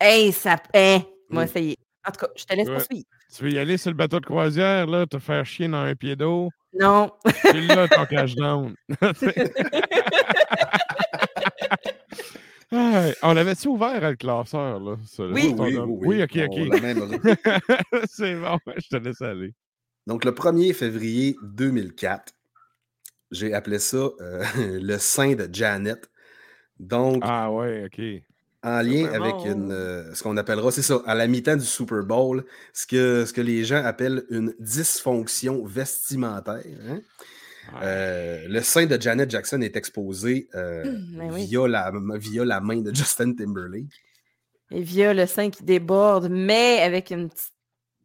Hey, 0.00 0.32
ça. 0.32 0.56
Hein, 0.74 1.00
moi, 1.28 1.46
ça 1.46 1.60
y 1.60 1.70
est. 1.72 1.78
En 2.06 2.10
tout 2.10 2.26
cas, 2.26 2.32
je 2.36 2.44
te 2.44 2.54
laisse 2.54 2.68
Ouais. 2.68 2.74
poursuivre. 2.74 3.06
Tu 3.34 3.44
veux 3.44 3.50
y 3.52 3.58
aller 3.58 3.78
sur 3.78 3.90
le 3.90 3.96
bateau 3.96 4.20
de 4.20 4.26
croisière, 4.26 4.86
là, 4.86 5.06
te 5.06 5.18
faire 5.18 5.46
chier 5.46 5.68
dans 5.68 5.78
un 5.78 5.94
pied 5.94 6.16
d'eau? 6.16 6.50
Non. 6.78 7.10
C'est 7.42 7.60
là 7.60 7.86
ton 7.88 8.04
cash 8.06 8.34
down. 8.34 8.74
On 13.22 13.34
l'avait-tu 13.34 13.68
ouvert 13.68 14.02
à 14.02 14.10
le 14.10 14.16
classeur, 14.16 14.80
là? 14.80 14.96
Oui. 15.18 15.54
ton 15.54 15.64
Oui, 15.64 15.76
homme? 15.76 15.90
oui, 15.90 16.22
ok, 16.22 16.38
On 16.38 16.46
ok. 16.46 16.70
c'est 18.10 18.34
bon, 18.36 18.58
je 18.76 18.88
te 18.88 18.96
laisse 18.96 19.20
aller. 19.20 19.52
Donc, 20.06 20.24
le 20.24 20.32
1er 20.32 20.72
février 20.74 21.36
2004, 21.42 22.32
j'ai 23.30 23.52
appelé 23.54 23.78
ça 23.78 24.08
euh, 24.20 24.42
le 24.56 24.98
sein 24.98 25.34
de 25.34 25.48
Janet. 25.52 26.10
Donc, 26.80 27.22
Ah 27.24 27.52
ouais, 27.52 27.84
ok. 27.86 28.00
En 28.64 28.80
lien 28.82 29.04
Super 29.06 29.22
avec 29.22 29.34
Bowl. 29.36 29.46
une, 29.48 29.72
euh, 29.72 30.14
ce 30.14 30.22
qu'on 30.22 30.36
appellera, 30.36 30.70
c'est 30.70 30.82
ça, 30.82 31.00
à 31.06 31.14
la 31.14 31.26
mi-temps 31.26 31.56
du 31.56 31.64
Super 31.64 32.02
Bowl, 32.04 32.44
ce 32.72 32.86
que, 32.86 33.24
ce 33.24 33.32
que 33.32 33.40
les 33.40 33.64
gens 33.64 33.84
appellent 33.84 34.24
une 34.30 34.54
dysfonction 34.58 35.64
vestimentaire. 35.64 36.62
hein. 36.88 37.00
Ouais. 37.74 37.80
Euh, 37.84 38.48
le 38.48 38.60
sein 38.60 38.86
de 38.86 39.00
Janet 39.00 39.30
Jackson 39.30 39.60
est 39.60 39.76
exposé 39.76 40.48
euh, 40.54 40.82
Ben 41.16 41.32
oui. 41.32 41.46
via, 41.46 41.68
la, 41.68 41.92
via 42.16 42.44
la 42.44 42.60
main 42.60 42.80
de 42.80 42.92
Justin 42.94 43.34
Timberlake. 43.34 43.84
Et 44.72 44.82
via 44.82 45.14
le 45.14 45.26
sein 45.26 45.48
qui 45.50 45.62
déborde, 45.62 46.28
mais 46.30 46.80
avec 46.80 47.10
une 47.10 47.28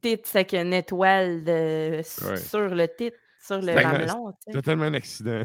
petite 0.01 0.29
avec 0.35 0.53
une 0.53 0.73
étoile 0.73 1.43
de- 1.43 1.97
Ouais. 2.27 2.37
sur 2.37 2.59
le 2.69 2.87
titre, 2.87 3.17
sur 3.43 3.57
le 3.59 3.73
Ben, 3.73 3.83
mamelon. 3.91 4.31
C'était 4.45 4.61
tellement 4.61 4.83
un 4.85 4.93
accident. 4.93 5.43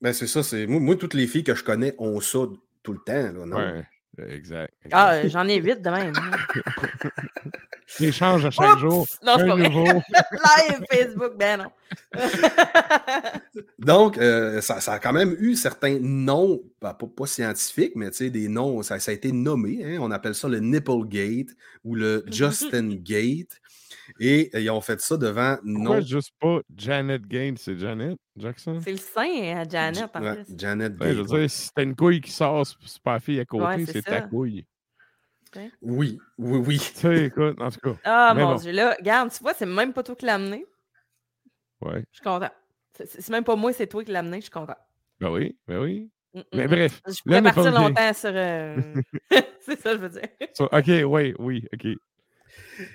Ben, 0.00 0.12
c'est 0.12 0.26
ça, 0.28 0.42
c'est 0.44 0.66
moi, 0.66 0.78
moi, 0.80 0.96
toutes 0.96 1.14
les 1.14 1.26
filles 1.26 1.44
que 1.44 1.54
je 1.54 1.64
connais 1.64 1.94
ont 1.98 2.20
ça 2.20 2.38
tout 2.82 2.92
le 2.92 3.00
temps. 3.04 3.12
Là, 3.32 3.46
non? 3.46 3.56
Ouais, 3.56 3.84
exact. 4.18 4.72
exact. 4.84 4.92
Ah, 4.92 5.26
j'en 5.28 5.46
ai 5.48 5.60
vite 5.60 5.82
de 5.82 5.90
même. 5.90 6.12
Ils 8.00 8.12
changent 8.12 8.46
à 8.46 8.50
chaque 8.50 8.72
Oups! 8.72 8.80
jour. 8.80 9.06
Non, 9.24 9.34
c'est 9.36 9.42
un 9.42 9.46
pas 9.48 9.54
vrai. 9.56 9.68
nouveau. 9.68 9.84
Live 10.32 10.84
Facebook, 10.90 11.32
ben 11.36 11.58
non. 11.58 11.70
Donc, 13.78 14.16
euh, 14.18 14.60
ça, 14.60 14.80
ça 14.80 14.92
a 14.94 14.98
quand 14.98 15.12
même 15.12 15.34
eu 15.40 15.56
certains 15.56 15.98
noms, 16.00 16.62
bah, 16.80 16.94
pas, 16.94 17.06
pas 17.06 17.26
scientifiques, 17.26 17.96
mais 17.96 18.10
tu 18.10 18.18
sais, 18.18 18.30
des 18.30 18.48
noms, 18.48 18.82
ça, 18.82 19.00
ça 19.00 19.10
a 19.10 19.14
été 19.14 19.32
nommé. 19.32 19.82
hein, 19.84 19.98
on 20.00 20.10
appelle 20.12 20.34
ça 20.34 20.48
le 20.48 20.60
Nipplegate 20.60 21.48
ou 21.84 21.94
le 21.96 22.24
Justin 22.30 22.90
Gate. 22.94 23.60
Et 24.18 24.50
ils 24.60 24.70
ont 24.70 24.80
fait 24.80 25.00
ça 25.00 25.16
devant 25.16 25.56
Pourquoi 25.56 26.00
non. 26.00 26.06
juste 26.06 26.32
pas 26.40 26.60
Janet 26.76 27.22
Gaines, 27.26 27.56
c'est 27.56 27.78
Janet 27.78 28.18
Jackson? 28.36 28.80
C'est 28.82 28.92
le 28.92 28.98
sein 28.98 29.56
à 29.56 29.68
Janet, 29.68 30.10
en 30.14 30.22
Ouais, 30.22 30.34
plus. 30.44 30.54
Janet 30.56 30.92
Ouais, 31.00 31.12
je 31.14 31.20
veux 31.20 31.24
dire, 31.24 31.50
si 31.50 31.70
t'as 31.74 31.82
une 31.82 31.96
couille 31.96 32.20
qui 32.20 32.30
sort, 32.30 32.66
c'est 32.66 33.02
pas 33.02 33.14
la 33.14 33.20
fille 33.20 33.40
à 33.40 33.44
côté, 33.44 33.64
Ouais, 33.64 33.86
c'est 33.86 34.02
ta 34.02 34.22
couille. 34.22 34.64
Oui, 35.82 36.20
oui, 36.38 36.58
oui. 36.66 36.78
Tu 36.78 37.00
sais, 37.00 37.24
écoute, 37.26 37.60
en 37.60 37.70
tout 37.70 37.80
cas. 37.80 37.96
Ah, 38.04 38.34
mon 38.34 38.52
bon. 38.52 38.54
Dieu, 38.56 38.72
là, 38.72 38.94
regarde, 38.98 39.32
tu 39.32 39.42
vois, 39.42 39.54
c'est 39.54 39.66
même 39.66 39.92
pas 39.92 40.02
toi 40.02 40.14
qui 40.14 40.26
l'as 40.26 40.34
amené. 40.34 40.64
Ouais. 41.80 42.04
Je 42.12 42.16
suis 42.18 42.24
content. 42.24 42.50
C'est 42.92 43.28
même 43.30 43.44
pas 43.44 43.56
moi, 43.56 43.72
c'est 43.72 43.86
toi 43.86 44.04
qui 44.04 44.12
l'as 44.12 44.20
amené, 44.20 44.36
je 44.38 44.42
suis 44.42 44.50
content. 44.50 44.76
Ben 45.18 45.30
oui, 45.30 45.56
ben 45.66 45.80
oui. 45.80 46.10
Mm, 46.34 46.38
mm, 46.38 46.42
Mais 46.54 46.68
bref. 46.68 47.00
Je 47.06 47.22
pourrais 47.24 47.42
partir 47.42 47.72
longtemps 47.72 48.12
sur. 48.14 48.30
euh, 48.32 48.94
c'est 49.60 49.80
ça, 49.80 49.92
je 49.92 49.98
veux 49.98 50.08
dire. 50.08 50.28
So, 50.54 50.64
OK, 50.66 50.86
oui, 50.86 51.34
oui, 51.38 51.66
OK. 51.74 51.86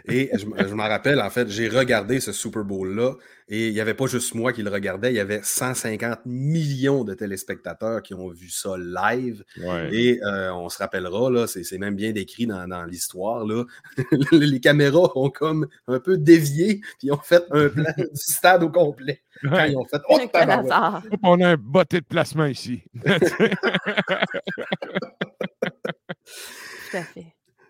Et 0.07 0.31
je, 0.33 0.45
m'en 0.73 0.87
rappelle, 0.87 1.21
en 1.21 1.29
fait, 1.29 1.47
j'ai 1.49 1.67
regardé 1.69 2.19
ce 2.19 2.31
Super 2.31 2.63
Bowl-là 2.63 3.13
et 3.47 3.67
il 3.67 3.73
n'y 3.73 3.79
avait 3.79 3.93
pas 3.93 4.07
juste 4.07 4.33
moi 4.33 4.53
qui 4.53 4.63
le 4.63 4.71
regardais, 4.71 5.11
il 5.11 5.15
y 5.15 5.19
avait 5.19 5.41
150 5.43 6.21
millions 6.25 7.03
de 7.03 7.13
téléspectateurs 7.13 8.01
qui 8.01 8.15
ont 8.15 8.29
vu 8.29 8.49
ça 8.49 8.75
live. 8.77 9.43
Ouais. 9.61 9.89
Et 9.93 10.19
euh, 10.23 10.51
on 10.53 10.67
se 10.69 10.79
rappellera, 10.79 11.29
là, 11.29 11.45
c'est 11.45 11.63
c'est 11.63 11.77
même 11.77 11.95
bien 11.95 12.11
décrit 12.11 12.47
dans, 12.47 12.67
dans 12.67 12.85
l'histoire. 12.85 13.45
là. 13.45 13.63
Les 14.31 14.59
caméras 14.59 15.11
ont 15.15 15.29
comme 15.29 15.67
un 15.87 15.99
peu 15.99 16.17
dévié, 16.17 16.79
puis 16.97 17.09
ils 17.09 17.11
ont 17.11 17.19
fait 17.21 17.43
un 17.51 17.69
plan 17.69 17.83
du 17.97 18.05
stade 18.15 18.63
au 18.63 18.69
complet. 18.69 19.21
Quand 19.43 19.51
Ouais. 19.51 19.71
ils 19.71 19.77
ont 19.77 19.85
fait 19.85 20.01
Oh, 20.09 20.17
hasard. 20.33 21.03
On 21.21 21.39
a 21.41 21.49
un 21.49 21.57
botté 21.57 21.99
de 21.99 22.05
placement 22.05 22.45
ici. 22.45 22.81
Tout 23.05 23.11
à 26.97 27.03
fait. 27.03 27.25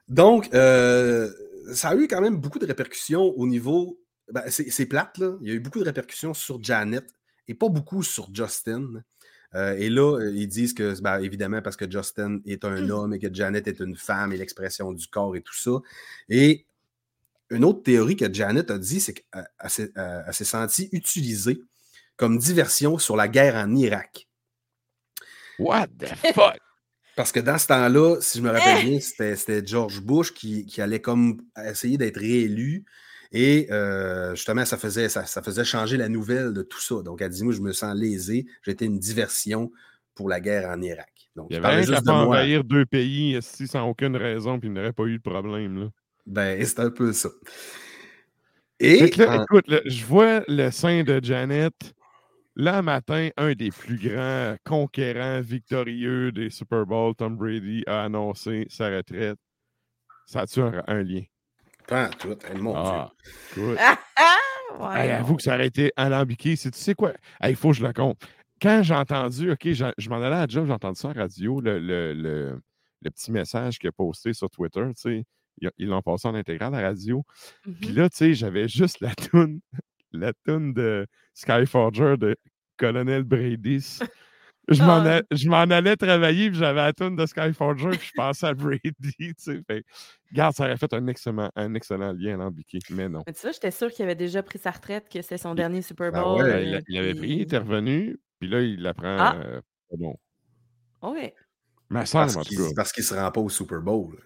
Donc, 0.08 0.54
euh, 0.54 1.30
ça 1.74 1.90
a 1.90 1.96
eu 1.96 2.08
quand 2.08 2.22
même 2.22 2.38
beaucoup 2.38 2.60
de 2.60 2.66
répercussions 2.66 3.24
au 3.24 3.48
niveau. 3.48 4.00
ben, 4.32 4.44
c'est 4.48 4.86
plate, 4.86 5.18
là. 5.18 5.38
Il 5.42 5.48
y 5.48 5.52
a 5.52 5.54
eu 5.54 5.60
beaucoup 5.60 5.80
de 5.80 5.86
répercussions 5.86 6.34
sur 6.34 6.62
Janet 6.64 7.06
et 7.48 7.54
pas 7.54 7.70
beaucoup 7.70 8.04
sur 8.04 8.34
Justin. 8.34 9.04
Euh, 9.54 9.76
et 9.78 9.90
là, 9.90 10.20
euh, 10.20 10.32
ils 10.36 10.48
disent 10.48 10.74
que, 10.74 11.00
ben, 11.02 11.20
évidemment, 11.20 11.62
parce 11.62 11.76
que 11.76 11.90
Justin 11.90 12.40
est 12.46 12.66
un 12.66 12.90
homme 12.90 13.14
et 13.14 13.20
que 13.20 13.34
Janet 13.34 13.68
est 13.68 13.80
une 13.80 13.96
femme 13.96 14.34
et 14.34 14.38
l'expression 14.38 14.92
du 14.92 15.08
corps 15.08 15.36
et 15.36 15.42
tout 15.42 15.56
ça. 15.56 15.72
Et 16.30 16.66
une 17.50 17.64
autre 17.64 17.84
théorie 17.84 18.16
que 18.16 18.32
Janet 18.32 18.72
a 18.72 18.78
dit, 18.78 19.00
c'est 19.00 19.14
qu'elle 19.14 19.48
elle 19.60 19.70
s'est 19.70 19.92
elle 19.96 20.34
s'est 20.34 20.46
sentie 20.46 20.90
utilisée 20.92 21.62
comme 22.18 22.38
diversion 22.38 22.98
sur 22.98 23.16
la 23.16 23.28
guerre 23.28 23.56
en 23.56 23.76
Irak. 23.76 24.28
What 25.60 25.88
the 26.00 26.08
fuck? 26.34 26.60
Parce 27.16 27.32
que 27.32 27.40
dans 27.40 27.58
ce 27.58 27.68
temps-là, 27.68 28.18
si 28.20 28.40
je 28.40 28.44
me 28.44 28.50
rappelle 28.50 28.86
bien, 28.86 29.00
c'était 29.00 29.66
George 29.66 30.02
Bush 30.02 30.34
qui, 30.34 30.66
qui 30.66 30.82
allait 30.82 31.00
comme 31.02 31.42
essayer 31.66 31.98
d'être 31.98 32.20
réélu. 32.20 32.84
Et 33.32 33.68
euh, 33.72 34.36
justement, 34.36 34.66
ça 34.66 34.78
faisait, 34.78 35.10
ça, 35.10 35.26
ça 35.26 35.42
faisait 35.42 35.64
changer 35.66 35.98
la 35.98 36.10
nouvelle 36.10 36.54
de 36.54 36.62
tout 36.62 36.80
ça. 36.82 37.02
Donc, 37.04 37.22
elle 37.22 37.30
dit 37.30 37.44
Moi, 37.44 37.54
je 37.54 37.62
me 37.62 37.72
sens 37.72 37.96
lésé. 37.96 38.46
J'étais 38.64 38.86
une 38.86 39.00
diversion 39.00 39.72
pour 40.14 40.30
la 40.30 40.40
guerre 40.40 40.70
en 40.70 40.82
Irak. 40.82 41.12
Donc, 41.36 41.48
Il 41.50 41.56
y 41.56 41.58
avait 41.58 41.84
juste 41.84 42.00
de 42.02 42.06
pas 42.06 42.14
moi. 42.14 42.24
envahir 42.38 42.64
deux 42.64 42.86
pays 42.86 43.38
ici 43.38 43.68
sans 43.68 43.88
aucune 43.90 44.16
raison, 44.16 44.60
puis 44.60 44.70
il 44.70 44.74
n'aurait 44.74 44.94
pas 44.94 45.04
eu 45.04 45.18
de 45.18 45.22
problème. 45.24 45.80
Là. 45.80 45.90
Ben, 46.26 46.64
c'est 46.66 46.80
un 46.80 46.90
peu 46.90 47.12
ça. 47.14 47.30
Et 48.80 49.10
que 49.10 49.22
là, 49.22 49.40
en- 49.40 49.44
écoute, 49.44 49.68
là, 49.68 49.80
je 49.86 50.04
vois 50.06 50.44
le 50.48 50.70
sein 50.70 51.04
de 51.04 51.20
Janet. 51.24 51.74
Là, 52.58 52.82
matin, 52.82 53.30
un 53.38 53.54
des 53.54 53.70
plus 53.70 53.98
grands 53.98 54.56
conquérants 54.64 55.42
victorieux 55.42 56.32
des 56.32 56.50
Super 56.50 56.86
Bowl, 56.86 57.14
Tom 57.16 57.36
Brady, 57.36 57.84
a 57.86 58.04
annoncé 58.04 58.66
sa 58.70 58.90
retraite. 58.90 59.38
Ça 60.26 60.42
a-tu 60.42 60.62
un, 60.62 60.84
un 60.88 61.04
lien? 61.04 61.24
pas 61.88 62.08
en 62.08 62.10
tout, 62.12 62.36
eh, 62.50 62.58
mon 62.58 62.74
Ah, 62.76 63.12
écoute. 63.52 63.78
Ah, 63.80 63.98
ouais. 64.80 65.06
Hey, 65.06 65.12
avoue 65.12 65.36
que 65.36 65.44
ça 65.44 65.54
aurait 65.56 65.68
été 65.68 65.92
alambiqué. 65.96 66.56
C'est- 66.56 66.72
Tu 66.72 66.80
sais 66.80 66.96
quoi? 66.96 67.14
Il 67.44 67.56
faut 67.56 67.70
que 67.72 67.76
je 67.78 67.86
le 67.86 67.94
compte. 67.94 68.20
Quand 68.62 68.82
j'ai 68.84 68.96
entendu, 68.96 69.52
OK, 69.52 69.68
je 69.72 70.10
m'en 70.10 70.16
allais 70.16 70.28
à 70.36 70.40
la 70.42 70.48
job, 70.48 70.66
j'ai 70.66 70.72
entendu 70.74 71.00
ça 71.00 71.10
en 71.10 71.14
radio, 71.14 71.60
le, 71.62 71.78
le- 71.78 72.14
le- 72.14 72.62
le 73.02 73.12
petit 73.12 73.32
message 73.32 73.78
qu'il 73.78 73.90
a 73.90 73.92
posté 73.92 74.34
sur 74.34 74.50
Twitter, 74.50 74.82
tu 74.96 75.02
sais, 75.02 75.26
ils 75.78 75.88
l'ont 75.88 76.02
passé 76.02 76.28
en 76.28 76.34
intégral 76.36 76.74
à 76.74 76.82
la 76.82 76.88
radio. 76.88 77.24
Puis 77.64 77.90
Mhm. 77.90 77.96
là, 77.96 78.10
tu 78.10 78.16
sais, 78.18 78.34
j'avais 78.34 78.68
juste 78.68 79.02
la 79.02 79.14
toune, 79.14 79.60
la 80.20 80.34
toune 80.46 80.74
de 80.74 81.06
Skyforger 81.34 82.16
de 82.18 82.36
Colonel 82.78 83.24
Brady. 83.24 84.00
Je 84.68 84.82
m'en 84.82 85.06
Ah. 85.06 85.22
je 85.30 85.48
m'en 85.48 85.58
allais 85.62 85.96
travailler, 85.96 86.50
puis 86.50 86.58
j'avais 86.58 86.82
la 86.82 86.92
toune 86.92 87.16
de 87.16 87.26
Skyforger, 87.28 87.90
puis 87.92 88.08
je 88.08 88.12
pensais 88.16 88.48
à 88.48 88.54
Brady, 88.56 88.90
tu 89.20 89.34
sais. 89.38 89.62
Fait, 89.68 89.84
regarde, 90.32 90.56
ça 90.56 90.64
aurait 90.64 90.78
fait 90.78 90.92
un 90.94 91.06
excellent, 91.06 91.52
un 91.56 91.74
excellent 91.76 92.14
lien 92.14 92.34
alambiqué, 92.34 92.80
mais 92.90 93.08
non. 93.08 93.22
Mais 93.28 93.34
tu 93.34 93.42
vois, 93.42 93.52
j'étais 93.52 93.70
sûre 93.70 93.92
qu'il 93.92 94.04
avait 94.06 94.16
déjà 94.16 94.42
pris 94.42 94.58
sa 94.58 94.72
retraite, 94.72 95.08
que 95.08 95.22
c'était 95.22 95.38
son 95.38 95.54
dernier 95.54 95.84
Super 95.84 96.10
Ah 96.16 96.22
Bowl. 96.24 96.42
ouais, 96.42 96.52
Ben, 96.52 96.68
il, 96.68 96.76
euh, 96.76 96.82
il 96.88 96.98
avait 96.98 97.14
pris, 97.14 97.28
il 97.28 97.34
puis- 97.36 97.42
était 97.44 97.58
revenu, 97.60 98.18
puis 98.40 98.50
là, 98.50 98.62
il 98.62 98.82
l'apprend. 98.82 99.18
Ah. 99.20 99.36
euh, 99.38 99.62
pas 99.92 99.98
bon. 99.98 100.18
Ouais. 101.04 101.36
Mais 101.92 102.06
ça, 102.08 102.22
parce 102.22 102.36
en 102.36 102.42
tout 102.42 102.50
qu'il 102.50 102.58
cas. 102.58 102.64
parce 102.76 102.92
qu'il 102.92 103.04
se 103.04 103.14
rend 103.14 103.32
pas 103.32 103.42
au 103.42 103.50
Super 103.50 103.82
Bowl. 103.82 104.18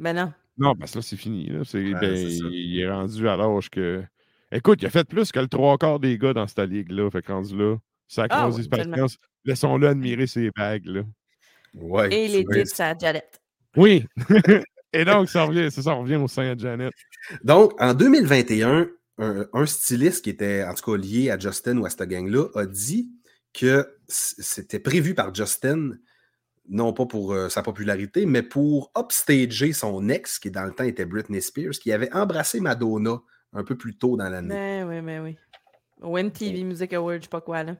Ben 0.00 0.12
non. 0.16 0.32
Non, 0.58 0.74
parce 0.74 0.90
que 0.92 0.98
là, 0.98 1.02
c'est 1.02 1.16
fini. 1.16 1.46
Là. 1.46 1.60
C'est, 1.64 1.78
Ouais, 1.94 2.00
ben, 2.00 2.14
il 2.16 2.80
est 2.80 2.90
rendu 2.90 3.28
à 3.28 3.36
l'âge 3.36 3.70
que. 3.70 4.02
Écoute, 4.54 4.80
il 4.82 4.86
a 4.86 4.90
fait 4.90 5.04
plus 5.04 5.32
que 5.32 5.40
le 5.40 5.48
trois 5.48 5.76
quarts 5.78 5.98
des 5.98 6.16
gars 6.16 6.32
dans 6.32 6.46
cette 6.46 6.60
ligue-là. 6.60 7.10
Fait 7.10 7.22
que 7.22 7.32
rendu 7.32 7.58
là, 7.58 7.76
ça 8.06 8.22
a 8.22 8.26
Ah 8.30 8.48
oui, 8.48 8.68
patience. 8.68 9.18
Laissons-le 9.44 9.88
admirer 9.88 10.28
ses 10.28 10.50
bagues. 10.56 10.86
Là. 10.86 11.02
Ouais, 11.74 12.14
Et 12.14 12.28
les 12.28 12.44
tips 12.44 12.78
à 12.78 12.96
Janet. 12.96 13.40
Oui! 13.76 14.06
Et 14.92 15.04
donc, 15.04 15.28
ça 15.28 15.42
revient, 15.42 15.72
ça, 15.72 15.92
revient 15.92 16.14
au 16.14 16.28
sein 16.28 16.54
de 16.54 16.60
Janet. 16.60 16.92
Donc, 17.42 17.72
en 17.80 17.94
2021, 17.94 18.88
un, 19.18 19.46
un 19.52 19.66
styliste 19.66 20.22
qui 20.22 20.30
était 20.30 20.62
en 20.62 20.72
tout 20.72 20.92
cas 20.92 20.96
lié 20.96 21.30
à 21.30 21.38
Justin 21.38 21.78
ou 21.78 21.84
à 21.84 21.90
cette 21.90 22.08
gang-là 22.08 22.46
a 22.54 22.64
dit 22.64 23.10
que 23.52 23.88
c'était 24.06 24.78
prévu 24.78 25.14
par 25.14 25.34
Justin, 25.34 25.94
non 26.68 26.92
pas 26.92 27.06
pour 27.06 27.32
euh, 27.32 27.48
sa 27.48 27.62
popularité, 27.62 28.24
mais 28.24 28.44
pour 28.44 28.92
upstager 28.96 29.72
son 29.72 30.08
ex, 30.08 30.38
qui 30.38 30.52
dans 30.52 30.64
le 30.64 30.72
temps 30.72 30.84
était 30.84 31.06
Britney 31.06 31.42
Spears, 31.42 31.72
qui 31.72 31.90
avait 31.90 32.12
embrassé 32.14 32.60
Madonna 32.60 33.20
un 33.54 33.64
peu 33.64 33.76
plus 33.76 33.96
tôt 33.96 34.16
dans 34.16 34.28
l'année. 34.28 34.48
Ben 34.48 34.88
oui, 34.88 35.00
ben 35.00 35.22
oui. 35.22 35.36
Au 36.02 36.18
MTV 36.18 36.64
Music 36.64 36.92
Award, 36.92 37.18
je 37.18 37.22
sais 37.24 37.28
pas 37.28 37.40
quoi, 37.40 37.62
là. 37.62 37.76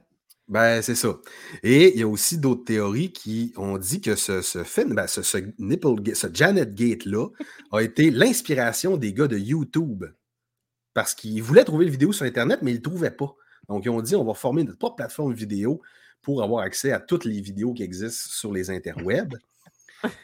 Ben, 0.46 0.82
c'est 0.82 0.94
ça. 0.94 1.16
Et 1.62 1.94
il 1.94 2.00
y 2.00 2.02
a 2.02 2.08
aussi 2.08 2.38
d'autres 2.38 2.64
théories 2.64 3.12
qui 3.12 3.52
ont 3.56 3.78
dit 3.78 4.00
que 4.00 4.14
ce, 4.14 4.42
ce 4.42 4.62
film, 4.62 4.94
ben, 4.94 5.06
ce, 5.06 5.22
ce 5.22 5.38
nipple 5.58 6.14
ce 6.14 6.26
Janet 6.32 6.74
Gate-là, 6.74 7.28
a 7.72 7.80
été 7.80 8.10
l'inspiration 8.10 8.96
des 8.96 9.12
gars 9.12 9.26
de 9.26 9.38
YouTube. 9.38 10.04
Parce 10.92 11.14
qu'ils 11.14 11.42
voulaient 11.42 11.64
trouver 11.64 11.86
le 11.86 11.90
vidéo 11.90 12.12
sur 12.12 12.26
Internet, 12.26 12.60
mais 12.62 12.70
ils 12.70 12.74
ne 12.74 12.78
le 12.78 12.82
trouvaient 12.82 13.10
pas. 13.10 13.34
Donc, 13.68 13.84
ils 13.84 13.90
ont 13.90 14.02
dit 14.02 14.14
on 14.14 14.24
va 14.24 14.34
former 14.34 14.64
notre 14.64 14.78
propre 14.78 14.96
plateforme 14.96 15.32
vidéo 15.32 15.80
pour 16.20 16.42
avoir 16.42 16.62
accès 16.62 16.92
à 16.92 17.00
toutes 17.00 17.24
les 17.24 17.40
vidéos 17.40 17.72
qui 17.72 17.82
existent 17.82 18.30
sur 18.30 18.52
les 18.52 18.70
interwebs. 18.70 19.36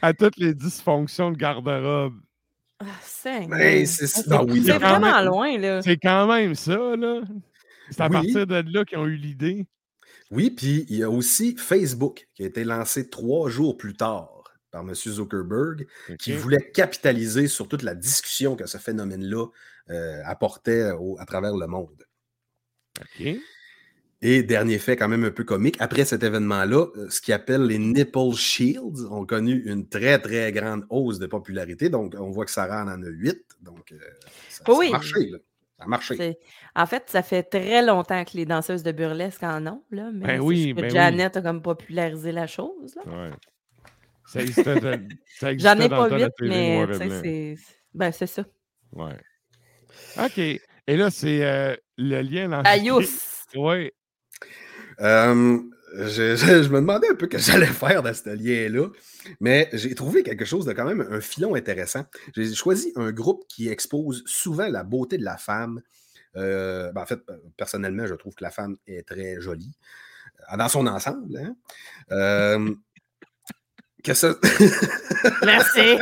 À 0.03 0.13
toutes 0.13 0.37
les 0.37 0.53
dysfonctions 0.53 1.31
de 1.31 1.37
garde-robe. 1.37 2.21
Ah, 2.83 2.85
c'est 3.03 3.47
Ben, 3.47 3.85
c'est 3.85 4.05
oui, 4.43 4.63
C'est 4.65 4.71
quand 4.71 4.79
vraiment 4.79 5.17
même- 5.17 5.25
loin, 5.25 5.57
là. 5.57 5.81
C'est 5.81 5.97
quand 5.97 6.27
même 6.27 6.55
ça, 6.55 6.95
là. 6.95 7.21
C'est 7.91 8.01
à 8.01 8.05
Oui. 8.07 8.11
partir 8.13 8.47
de 8.47 8.63
là 8.73 8.85
qu'ils 8.85 8.97
ont 8.97 9.05
eu 9.05 9.15
l'idée. 9.15 9.67
Oui, 10.31 10.49
puis 10.49 10.85
il 10.89 10.97
y 10.97 11.03
a 11.03 11.09
aussi 11.09 11.55
Facebook 11.57 12.27
qui 12.33 12.43
a 12.43 12.45
été 12.47 12.63
lancé 12.63 13.09
trois 13.09 13.49
jours 13.49 13.77
plus 13.77 13.93
tard 13.93 14.43
par 14.71 14.81
M. 14.81 14.95
Zuckerberg, 14.95 15.85
qui 16.17 16.31
voulait 16.31 16.71
capitaliser 16.71 17.47
sur 17.47 17.67
toute 17.67 17.83
la 17.83 17.93
discussion 17.93 18.55
que 18.55 18.65
ce 18.65 18.77
phénomène-là 18.77 19.45
euh, 19.89 20.21
apportait 20.25 20.91
au- 20.91 21.17
à 21.19 21.25
travers 21.25 21.55
le 21.57 21.67
monde. 21.67 22.05
OK. 23.01 23.35
Et 24.23 24.43
dernier 24.43 24.77
fait 24.77 24.95
quand 24.95 25.07
même 25.07 25.23
un 25.23 25.31
peu 25.31 25.43
comique, 25.43 25.77
après 25.79 26.05
cet 26.05 26.21
événement-là, 26.21 26.85
euh, 26.95 27.09
ce 27.09 27.19
qu'ils 27.21 27.33
appellent 27.33 27.65
les 27.65 27.79
Nipple 27.79 28.33
Shields 28.35 29.07
ont 29.09 29.25
connu 29.25 29.63
une 29.65 29.89
très, 29.89 30.19
très 30.19 30.51
grande 30.51 30.85
hausse 30.91 31.17
de 31.17 31.25
popularité. 31.25 31.89
Donc, 31.89 32.15
on 32.19 32.29
voit 32.29 32.45
que 32.45 32.51
Sarah 32.51 32.83
en 32.83 32.87
en 32.87 33.01
a 33.01 33.07
huit. 33.07 33.43
Donc, 33.61 33.91
euh, 33.91 33.97
ça, 34.49 34.63
ça 34.63 34.73
Oui. 34.73 34.89
a 34.89 34.91
marché. 34.91 35.29
Là. 35.31 35.37
Ça 35.79 35.83
a 35.85 35.87
marché. 35.87 36.37
En 36.75 36.85
fait, 36.85 37.03
ça 37.07 37.23
fait 37.23 37.41
très 37.41 37.83
longtemps 37.83 38.23
que 38.23 38.37
les 38.37 38.45
danseuses 38.45 38.83
de 38.83 38.91
burlesque 38.91 39.41
en 39.41 39.65
ont, 39.65 39.83
là. 39.89 40.11
Mais 40.13 40.27
Ben 40.37 40.39
oui, 40.41 40.73
ben 40.73 40.83
oui. 40.85 40.91
Janet 40.91 41.37
a 41.37 41.41
comme 41.41 41.63
popularisé 41.63 42.31
la 42.31 42.45
chose, 42.45 42.95
là. 42.95 43.01
Ouais. 43.07 43.31
Ça 44.27 44.41
existait, 44.41 44.79
ça 45.39 45.53
J'en 45.57 45.79
ai 45.79 45.89
pas 45.89 46.07
vite, 46.15 46.33
mais 46.41 46.85
c'est. 46.99 47.55
Ben, 47.93 48.11
c'est 48.11 48.27
ça. 48.27 48.45
Ouais. 48.93 49.17
OK. 50.23 50.37
Et 50.37 50.97
là, 50.97 51.09
c'est 51.09 51.43
euh, 51.43 51.75
le 51.97 52.21
lien. 52.21 52.61
Ayous! 52.65 53.01
Oui. 53.55 53.91
Euh, 54.99 55.59
je, 55.95 56.35
je- 56.35 56.63
je 56.63 56.69
me 56.69 56.79
demandais 56.79 57.09
un 57.09 57.15
peu 57.15 57.27
que 57.27 57.37
j'allais 57.37 57.65
faire 57.67 58.01
dans 58.03 58.13
ce 58.13 58.29
lien-là, 58.29 58.87
mais 59.39 59.69
j'ai 59.73 59.93
trouvé 59.95 60.23
quelque 60.23 60.45
chose 60.45 60.65
de 60.65 60.73
quand 60.73 60.85
même 60.85 61.05
un 61.09 61.21
filon 61.21 61.55
intéressant. 61.55 62.05
J'ai 62.35 62.53
choisi 62.53 62.91
un 62.95 63.11
groupe 63.11 63.45
qui 63.47 63.69
expose 63.69 64.23
souvent 64.25 64.67
la 64.67 64.83
beauté 64.83 65.17
de 65.17 65.23
la 65.25 65.37
femme. 65.37 65.81
Euh, 66.37 66.91
ben, 66.93 67.01
en 67.01 67.05
fait, 67.05 67.19
personnellement, 67.57 68.05
je 68.07 68.15
trouve 68.15 68.33
que 68.35 68.43
la 68.43 68.51
femme 68.51 68.77
est 68.87 69.05
très 69.07 69.39
jolie 69.41 69.73
euh, 70.53 70.57
dans 70.57 70.69
son 70.69 70.87
ensemble. 70.87 71.37
hein. 71.37 71.55
Euh, 72.11 72.73
que 74.03 74.13
ça... 74.13 74.33
Merci. 75.43 75.99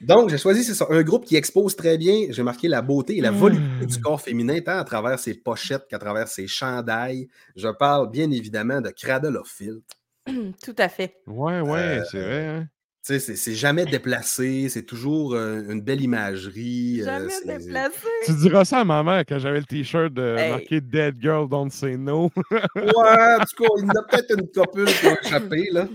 Donc, 0.00 0.30
j'ai 0.30 0.38
choisi, 0.38 0.62
ça, 0.64 0.86
un 0.90 1.02
groupe 1.02 1.24
qui 1.24 1.36
expose 1.36 1.74
très 1.76 1.98
bien, 1.98 2.26
j'ai 2.30 2.42
marqué 2.42 2.68
la 2.68 2.82
beauté 2.82 3.16
et 3.18 3.20
la 3.20 3.30
volupté 3.30 3.84
Hmm. 3.84 3.86
du 3.86 4.00
corps 4.00 4.20
féminin, 4.20 4.60
tant 4.60 4.78
à 4.78 4.84
travers 4.84 5.18
ses 5.18 5.34
pochettes 5.34 5.86
qu'à 5.88 5.98
travers 5.98 6.28
ses 6.28 6.46
chandails. 6.46 7.28
Je 7.56 7.68
parle 7.68 8.10
bien 8.10 8.30
évidemment 8.30 8.80
de 8.80 8.90
Cradle 8.90 9.36
of 9.36 9.48
Filth. 9.48 9.84
Tout 10.64 10.74
à 10.78 10.88
fait. 10.88 11.14
Ouais, 11.26 11.60
ouais, 11.60 11.78
Euh, 12.00 12.04
c'est 12.10 12.20
vrai. 12.22 12.46
hein. 12.46 12.66
Tu 13.06 13.14
sais, 13.14 13.20
c'est- 13.20 13.36
c'est 13.36 13.54
jamais 13.54 13.86
déplacé, 13.86 14.68
c'est 14.68 14.82
toujours 14.82 15.32
euh, 15.34 15.62
une 15.70 15.80
belle 15.80 16.02
imagerie. 16.02 17.00
euh, 17.00 17.04
Jamais 17.04 17.58
déplacé. 17.58 18.06
Tu 18.26 18.32
diras 18.34 18.64
ça 18.66 18.80
à 18.80 18.84
ma 18.84 19.02
mère 19.02 19.24
quand 19.26 19.38
j'avais 19.38 19.60
le 19.60 19.64
t-shirt 19.64 20.12
de 20.12 20.36
Hey. 20.36 20.50
marqué 20.50 20.80
Dead 20.82 21.16
Girl 21.18 21.48
Don't 21.48 21.70
Say 21.70 21.96
No. 21.96 22.30
Ouais, 22.50 22.56
en 22.84 23.44
tout 23.44 23.62
cas, 23.64 23.68
il 23.78 23.84
y 23.84 23.86
en 23.86 24.00
a 24.00 24.02
peut-être 24.10 24.38
une 24.38 24.48
copule 24.48 24.86
qui 24.86 25.06
a 25.06 25.16
échappé, 25.22 25.68
là. 25.72 25.88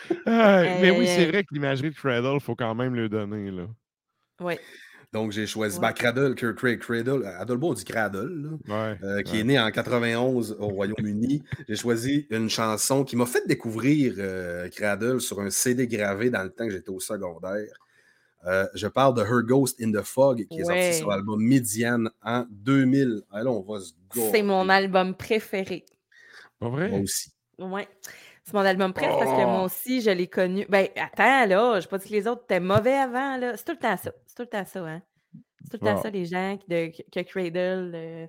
Ah, 0.26 0.62
mais 0.80 0.90
oui, 0.90 1.06
c'est 1.06 1.22
hey. 1.22 1.26
vrai 1.30 1.42
que 1.44 1.52
l'imagerie 1.52 1.90
de 1.90 1.94
Cradle, 1.94 2.34
il 2.34 2.40
faut 2.40 2.54
quand 2.56 2.74
même 2.74 2.94
le 2.94 3.08
donner. 3.08 3.50
Là. 3.50 3.66
Oui. 4.40 4.54
Donc, 5.12 5.32
j'ai 5.32 5.46
choisi 5.46 5.76
Ouais. 5.78 5.88
ben, 5.88 5.92
Cradle, 5.92 6.34
Cra- 6.34 6.54
Cra- 6.54 6.78
Cradle, 6.78 7.26
Adolbo, 7.38 7.70
on 7.70 7.74
dit 7.74 7.84
Cradle, 7.84 8.58
là. 8.66 8.90
Ouais, 8.90 8.98
euh, 9.02 9.22
qui 9.22 9.34
ouais. 9.34 9.40
est 9.40 9.44
né 9.44 9.60
en 9.60 9.70
91 9.70 10.56
au 10.58 10.68
Royaume-Uni. 10.68 11.42
J'ai 11.68 11.76
choisi 11.76 12.26
une 12.30 12.48
chanson 12.48 13.04
qui 13.04 13.16
m'a 13.16 13.26
fait 13.26 13.46
découvrir 13.46 14.14
euh, 14.18 14.68
Cradle 14.70 15.20
sur 15.20 15.40
un 15.40 15.50
CD 15.50 15.86
gravé 15.86 16.30
dans 16.30 16.42
le 16.42 16.50
temps 16.50 16.66
que 16.66 16.72
j'étais 16.72 16.90
au 16.90 17.00
secondaire. 17.00 17.68
Euh, 18.46 18.66
je 18.74 18.88
parle 18.88 19.14
de 19.14 19.20
Her 19.20 19.42
Ghost 19.44 19.80
in 19.82 19.92
the 19.92 20.02
Fog, 20.02 20.46
qui 20.50 20.60
est 20.60 20.64
sorti 20.64 20.94
sur 20.94 21.10
l'album 21.10 21.40
Midian 21.42 22.06
en 22.22 22.46
2000. 22.50 23.22
Ah, 23.30 23.42
là, 23.42 23.50
on 23.50 23.60
va 23.60 23.80
se 23.80 23.92
C'est 24.32 24.42
mon 24.42 24.68
album 24.68 25.14
préféré. 25.14 25.84
Pas 26.58 26.68
vrai? 26.70 26.88
Moi 26.88 27.00
aussi. 27.00 27.30
Ouais. 27.58 27.86
C'est 28.44 28.54
mon 28.54 28.60
album 28.60 28.92
préféré 28.92 29.18
parce 29.20 29.30
que 29.30 29.44
moi 29.46 29.60
Oh! 29.62 29.66
aussi, 29.66 30.00
je 30.00 30.10
l'ai 30.10 30.26
connu. 30.26 30.66
Ben, 30.68 30.88
attends, 30.96 31.46
là, 31.46 31.78
je 31.80 31.86
pas 31.86 31.98
dit 31.98 32.08
que 32.08 32.12
les 32.14 32.26
autres 32.26 32.42
étaient 32.44 32.58
mauvais 32.60 32.94
avant, 32.96 33.36
là. 33.36 33.56
C'est 33.56 33.64
tout 33.64 33.72
le 33.72 33.78
temps 33.78 33.96
ça. 33.96 34.10
C'est 34.26 34.34
tout 34.34 34.42
le 34.42 34.48
temps 34.48 34.64
ça, 34.64 34.80
hein. 34.80 35.00
C'est 35.62 35.70
tout 35.78 35.84
le 35.84 35.88
temps 35.90 35.96
Ah. 35.98 36.02
ça, 36.02 36.10
les 36.10 36.24
gens 36.24 36.56
qui- 36.58 36.66
de, 36.68 36.90
que 37.12 37.20
Cradle. 37.20 37.92
euh, 37.94 38.26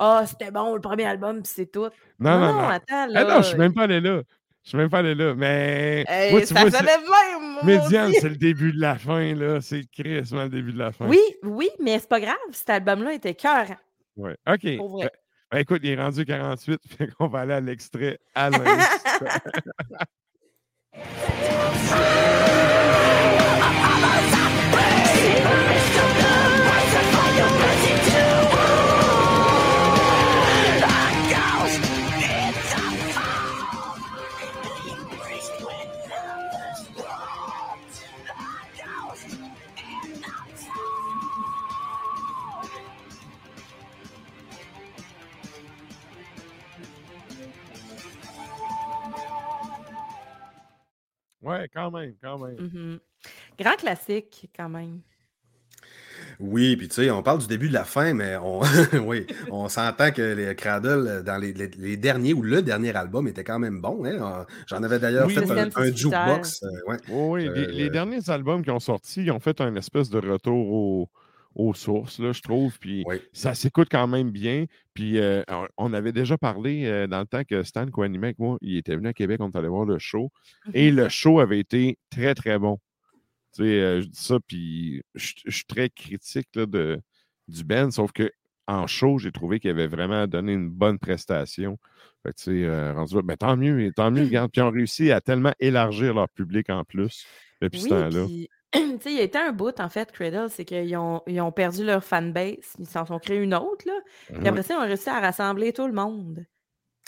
Ah, 0.00 0.24
c'était 0.26 0.50
bon, 0.50 0.74
le 0.74 0.80
premier 0.80 1.04
album, 1.04 1.40
puis 1.42 1.52
c'est 1.54 1.70
tout. 1.70 1.88
Non, 2.18 2.38
non, 2.40 2.52
non. 2.52 2.68
attends, 2.68 2.84
Ah 2.90 3.06
là. 3.06 3.24
non, 3.24 3.36
je 3.42 3.48
suis 3.48 3.56
même 3.58 3.72
pas 3.72 3.82
allé 3.84 4.00
là. 4.00 4.22
Je 4.64 4.70
suis 4.70 4.78
même 4.78 4.90
pas 4.90 4.98
allé 4.98 5.14
là. 5.14 5.34
Mais. 5.36 6.04
Hey, 6.08 6.32
moi, 6.32 6.44
ça 6.46 6.54
vois, 6.64 6.70
même, 6.82 7.58
Médiane, 7.62 8.10
aussi. 8.10 8.20
c'est 8.20 8.28
le 8.30 8.36
début 8.36 8.72
de 8.72 8.80
la 8.80 8.96
fin, 8.96 9.34
là. 9.34 9.60
C'est 9.60 9.82
crissement 9.88 10.44
le 10.44 10.48
début 10.48 10.72
de 10.72 10.78
la 10.78 10.90
fin. 10.90 11.06
Oui, 11.06 11.20
oui, 11.44 11.68
mais 11.80 11.98
c'est 12.00 12.08
pas 12.08 12.18
grave. 12.18 12.34
Cet 12.50 12.70
album-là 12.70 13.12
était 13.12 13.34
cœur. 13.34 13.66
Ouais. 14.16 14.36
OK. 14.48 14.76
Pour 14.78 14.88
vrai. 14.96 15.12
Ben, 15.54 15.60
écoute, 15.60 15.82
il 15.84 15.90
est 15.90 16.02
rendu 16.02 16.24
48, 16.24 16.80
fait 16.88 17.06
qu'on 17.12 17.28
va 17.28 17.42
aller 17.42 17.52
à 17.52 17.60
l'extrait 17.60 18.18
à 18.34 18.50
l'instant. 18.50 19.26
Grand 53.64 53.76
classique, 53.76 54.50
quand 54.54 54.68
même. 54.68 55.00
Oui, 56.40 56.76
puis 56.76 56.88
tu 56.88 56.96
sais, 56.96 57.10
on 57.10 57.22
parle 57.22 57.38
du 57.38 57.46
début 57.46 57.68
de 57.68 57.72
la 57.74 57.84
fin, 57.84 58.12
mais 58.12 58.36
on, 58.36 58.60
oui, 59.06 59.26
on 59.50 59.68
s'entend 59.68 60.10
que 60.10 60.20
les 60.34 60.54
Cradle, 60.54 61.06
euh, 61.08 61.22
dans 61.22 61.36
les, 61.38 61.52
les- 61.52 61.68
les 61.78 61.96
derniers 61.96 62.34
ou 62.34 62.42
le 62.42 62.60
dernier 62.60 62.94
album, 62.94 63.26
était 63.28 63.44
quand 63.44 63.58
même 63.58 63.80
bon. 63.80 64.04
hein. 64.04 64.40
Euh, 64.40 64.44
J'en 64.66 64.82
avais 64.82 64.98
d'ailleurs 64.98 65.26
Oui. 65.28 65.34
fait 65.34 65.40
un, 65.40 65.46
Système 65.46 65.68
un 65.68 65.70
68 65.70 65.96
jukebox. 65.96 66.62
euh, 66.64 66.68
ouais. 66.90 66.96
Oui, 67.08 67.48
oui, 67.48 67.54
les, 67.54 67.66
les 67.72 67.86
Euh, 67.86 67.90
derniers 67.90 68.28
albums 68.30 68.62
qui 68.64 68.70
ont 68.70 68.80
sorti, 68.80 69.22
ils 69.22 69.30
ont 69.30 69.40
fait 69.40 69.60
un 69.60 69.74
espèce 69.76 70.10
de 70.10 70.18
retour 70.18 70.72
au- 70.72 71.08
aux 71.54 71.72
sources, 71.72 72.18
là, 72.18 72.32
je 72.32 72.42
trouve. 72.42 72.76
Puis 72.80 73.04
Oui. 73.06 73.22
ça 73.32 73.54
s'écoute 73.54 73.88
quand 73.90 74.08
même 74.08 74.30
bien. 74.30 74.64
Puis 74.92 75.18
euh, 75.20 75.42
on- 75.78 75.92
avait 75.94 76.12
déjà 76.12 76.36
parlé 76.36 76.84
euh, 76.84 77.06
dans 77.06 77.20
le 77.20 77.26
temps 77.26 77.44
que 77.48 77.62
Stan 77.62 77.86
avec 77.96 78.38
moi. 78.40 78.58
Il 78.60 78.76
était 78.76 78.96
venu 78.96 79.06
à 79.08 79.12
Québec, 79.14 79.38
on 79.40 79.50
est 79.50 79.56
allé 79.56 79.68
voir 79.68 79.84
le 79.86 79.98
show. 80.00 80.30
Et 80.74 80.90
Mhm. 80.90 80.96
le 80.96 81.08
show 81.08 81.38
avait 81.38 81.60
été 81.60 81.96
très, 82.10 82.34
très 82.34 82.58
bon. 82.58 82.78
Tu 83.54 83.62
sais, 83.64 83.80
euh, 83.80 84.00
je 84.02 84.06
dis 84.08 84.20
ça, 84.20 84.38
puis 84.46 85.02
je 85.14 85.32
je 85.44 85.50
suis 85.56 85.64
très 85.64 85.88
critique 85.90 86.48
là, 86.56 86.66
de, 86.66 87.00
du 87.48 87.64
band, 87.64 87.90
sauf 87.90 88.12
que 88.12 88.30
en 88.66 88.86
show, 88.86 89.18
j'ai 89.18 89.30
trouvé 89.30 89.60
qu'il 89.60 89.70
avait 89.70 89.86
vraiment 89.86 90.26
donné 90.26 90.54
une 90.54 90.70
bonne 90.70 90.98
prestation. 90.98 91.78
Fait 92.22 92.32
que, 92.32 92.36
tu 92.38 92.44
sais, 92.44 92.64
euh, 92.64 92.94
rendu 92.94 93.14
ben, 93.22 93.36
tant 93.36 93.56
mieux, 93.56 93.92
tant 93.94 94.10
mieux, 94.10 94.24
regarde. 94.24 94.50
Puis 94.50 94.60
ils 94.60 94.64
ont 94.64 94.70
réussi 94.70 95.12
à 95.12 95.20
tellement 95.20 95.52
élargir 95.60 96.14
leur 96.14 96.28
public 96.30 96.70
en 96.70 96.82
plus 96.84 97.26
depuis 97.60 97.80
ce 97.80 97.88
temps-là. 97.88 98.24
puis, 98.26 98.48
tu 98.72 98.80
sais, 99.00 99.10
il 99.12 99.16
y 99.16 99.20
a 99.20 99.22
été 99.22 99.38
un 99.38 99.52
bout, 99.52 99.78
en 99.80 99.88
fait, 99.90 100.10
Cradle, 100.10 100.48
c'est 100.50 100.64
qu'ils 100.64 100.96
ont, 100.96 101.22
ils 101.26 101.40
ont 101.42 101.52
perdu 101.52 101.84
leur 101.84 102.02
fanbase. 102.02 102.74
Ils 102.78 102.86
s'en 102.86 103.04
sont 103.04 103.18
créés 103.18 103.38
une 103.42 103.54
autre, 103.54 103.86
là. 103.86 104.00
Puis 104.28 104.38
Mhm. 104.38 104.46
après 104.46 104.62
ça, 104.62 104.74
ils 104.74 104.78
ont 104.78 104.86
réussi 104.86 105.10
à 105.10 105.20
rassembler 105.20 105.72
tout 105.74 105.86
le 105.86 105.92
monde. 105.92 106.46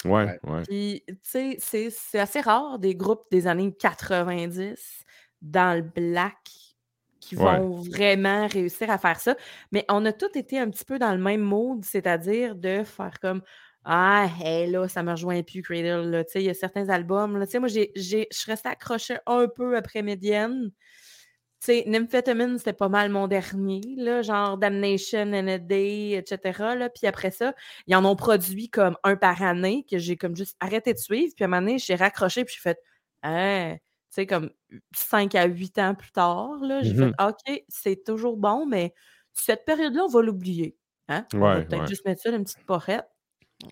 Ouais, 0.04 0.38
ouais. 0.44 0.62
Puis, 0.68 1.02
tu 1.06 1.16
sais, 1.22 1.56
c'est- 1.58 1.90
c'est 1.90 2.18
assez 2.18 2.40
rare 2.40 2.78
des 2.78 2.94
groupes 2.94 3.24
des 3.30 3.46
années 3.46 3.74
90 3.74 5.04
dans 5.50 5.76
le 5.76 5.82
black 5.82 6.36
qui 7.20 7.36
Ouais. 7.36 7.58
vont 7.58 7.70
vraiment 7.82 8.46
réussir 8.46 8.90
à 8.90 8.98
faire 8.98 9.18
ça. 9.20 9.36
Mais 9.72 9.84
on 9.88 10.04
a 10.04 10.12
tous 10.12 10.36
été 10.38 10.58
un 10.58 10.70
petit 10.70 10.84
peu 10.84 10.98
dans 10.98 11.12
le 11.12 11.18
même 11.22 11.40
mood, 11.40 11.84
c'est-à-dire 11.84 12.54
de 12.56 12.84
faire 12.84 13.18
comme 13.20 13.42
Ah, 13.88 14.28
hey, 14.40 14.68
là, 14.70 14.88
ça 14.88 15.02
me 15.04 15.12
rejoint 15.12 15.42
plus, 15.44 15.62
Cradle. 15.62 16.10
là. 16.10 16.24
Tu 16.24 16.32
sais, 16.32 16.42
il 16.42 16.46
y 16.46 16.50
a 16.50 16.54
certains 16.54 16.88
albums. 16.88 17.36
Là. 17.38 17.46
Tu 17.46 17.52
sais, 17.52 17.58
moi, 17.60 17.68
je 17.68 17.86
suis 17.94 18.50
restée 18.50 18.68
accrochée 18.68 19.16
un 19.26 19.46
peu 19.48 19.76
après 19.76 20.02
sais, 21.60 21.84
Nymphetamine, 21.86 22.58
c'était 22.58 22.72
pas 22.72 22.88
mal 22.88 23.10
mon 23.10 23.26
dernier, 23.28 23.80
là, 23.96 24.22
genre 24.22 24.56
Damnation 24.58 25.32
and 25.32 25.48
a 25.48 25.58
Day, 25.58 26.12
etc. 26.12 26.74
Là. 26.76 26.88
Puis 26.90 27.06
après 27.06 27.30
ça, 27.30 27.54
ils 27.86 27.96
en 27.96 28.04
ont 28.04 28.16
produit 28.16 28.68
comme 28.70 28.96
un 29.04 29.16
par 29.16 29.42
année 29.42 29.84
que 29.90 29.98
j'ai 29.98 30.16
comme 30.16 30.36
juste 30.36 30.56
arrêté 30.60 30.92
de 30.94 30.98
suivre. 30.98 31.32
Puis 31.34 31.44
à 31.44 31.46
un 31.46 31.50
moment 31.50 31.62
donné, 31.62 31.78
j'ai 31.78 31.94
raccroché 31.96 32.44
puis 32.44 32.54
j'ai 32.56 32.60
fait 32.62 32.78
Hein, 33.22 33.76
tu 33.76 33.80
sais, 34.16 34.26
comme 34.26 34.50
5 34.94 35.34
à 35.34 35.44
8 35.46 35.78
ans 35.78 35.94
plus 35.94 36.10
tard, 36.12 36.56
là, 36.62 36.82
j'ai 36.82 36.92
Mhm. 36.94 37.14
fait 37.18 37.24
OK, 37.24 37.62
c'est 37.68 38.04
toujours 38.04 38.36
bon, 38.36 38.66
mais 38.66 38.92
cette 39.32 39.64
période-là, 39.64 40.02
on 40.04 40.08
va 40.08 40.22
l'oublier. 40.22 40.76
Hein? 41.08 41.24
On 41.34 41.38
va 41.38 41.60
peut-être 41.62 41.82
ouais. 41.82 41.86
juste 41.86 42.04
mettre 42.04 42.22
ça 42.22 42.30
dans 42.30 42.38
une 42.38 42.44
petite 42.44 42.66
porrette. 42.66 43.06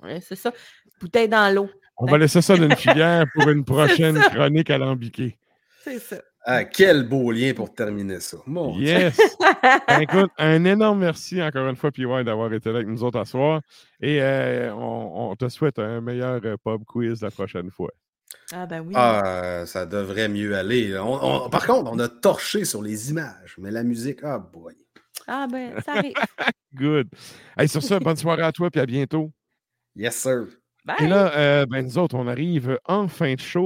Ouais, 0.02 0.20
c'est 0.20 0.36
ça. 0.36 0.52
Bouteille 1.00 1.28
dans 1.28 1.52
l'eau. 1.54 1.68
On 1.96 2.06
va 2.06 2.18
laisser 2.18 2.40
ça 2.42 2.56
d'une 2.56 2.74
filière 2.76 3.24
pour 3.34 3.48
une 3.48 3.64
prochaine 4.14 4.18
chronique 4.20 4.70
alambiquée. 4.70 5.38
C'est 5.82 5.98
ça. 5.98 6.16
Ah, 6.46 6.64
quel 6.64 7.08
beau 7.08 7.32
lien 7.32 7.52
pour 7.54 7.74
terminer 7.74 8.20
ça. 8.20 8.36
Mon 8.46 8.76
Dieu. 8.76 8.86
Yes! 8.86 9.18
Ben, 9.88 10.00
écoute, 10.00 10.30
un 10.36 10.62
énorme 10.66 10.98
merci 11.00 11.42
encore 11.42 11.66
une 11.68 11.76
fois, 11.76 11.90
PY, 11.90 12.04
d'avoir 12.24 12.52
été 12.52 12.70
là 12.70 12.76
avec 12.76 12.88
nous 12.88 13.02
autres 13.02 13.18
à 13.18 13.24
soir. 13.24 13.62
Et 14.00 14.20
euh, 14.20 14.74
on, 14.74 15.30
on 15.30 15.36
te 15.36 15.48
souhaite 15.48 15.78
un 15.78 16.02
meilleur 16.02 16.40
euh, 16.44 16.56
pub 16.62 16.84
quiz 16.84 17.22
la 17.22 17.30
prochaine 17.30 17.70
fois. 17.70 17.90
Ah 18.52 18.66
ben 18.66 18.80
oui. 18.86 18.92
Ah, 18.96 19.64
ça 19.66 19.86
devrait 19.86 20.28
mieux 20.28 20.54
aller. 20.56 20.98
On- 20.98 21.44
on- 21.46 21.48
par 21.50 21.66
contre, 21.66 21.90
on 21.92 21.98
a 21.98 22.08
torché 22.08 22.64
sur 22.64 22.82
les 22.82 23.10
images, 23.10 23.56
mais 23.58 23.70
la 23.70 23.82
musique, 23.82 24.20
ah 24.22 24.38
boy. 24.38 24.74
Ah 25.26 25.46
ben, 25.50 25.80
ça 25.84 25.92
arrive. 25.94 26.14
Good. 26.74 27.08
Hey, 27.56 27.68
sur 27.68 27.82
ça, 27.82 27.98
bonne 28.00 28.16
soirée 28.16 28.42
à 28.42 28.52
toi, 28.52 28.70
puis 28.70 28.80
à 28.80 28.86
bientôt. 28.86 29.32
Yes, 29.96 30.16
sir. 30.16 30.46
Bye. 30.84 30.96
Et 31.00 31.06
là, 31.06 31.32
euh, 31.36 31.66
ben, 31.66 31.82
nous 31.84 31.96
autres, 31.98 32.14
on 32.16 32.26
arrive 32.28 32.78
en 32.84 33.08
fin 33.08 33.34
de 33.34 33.40
show. 33.40 33.64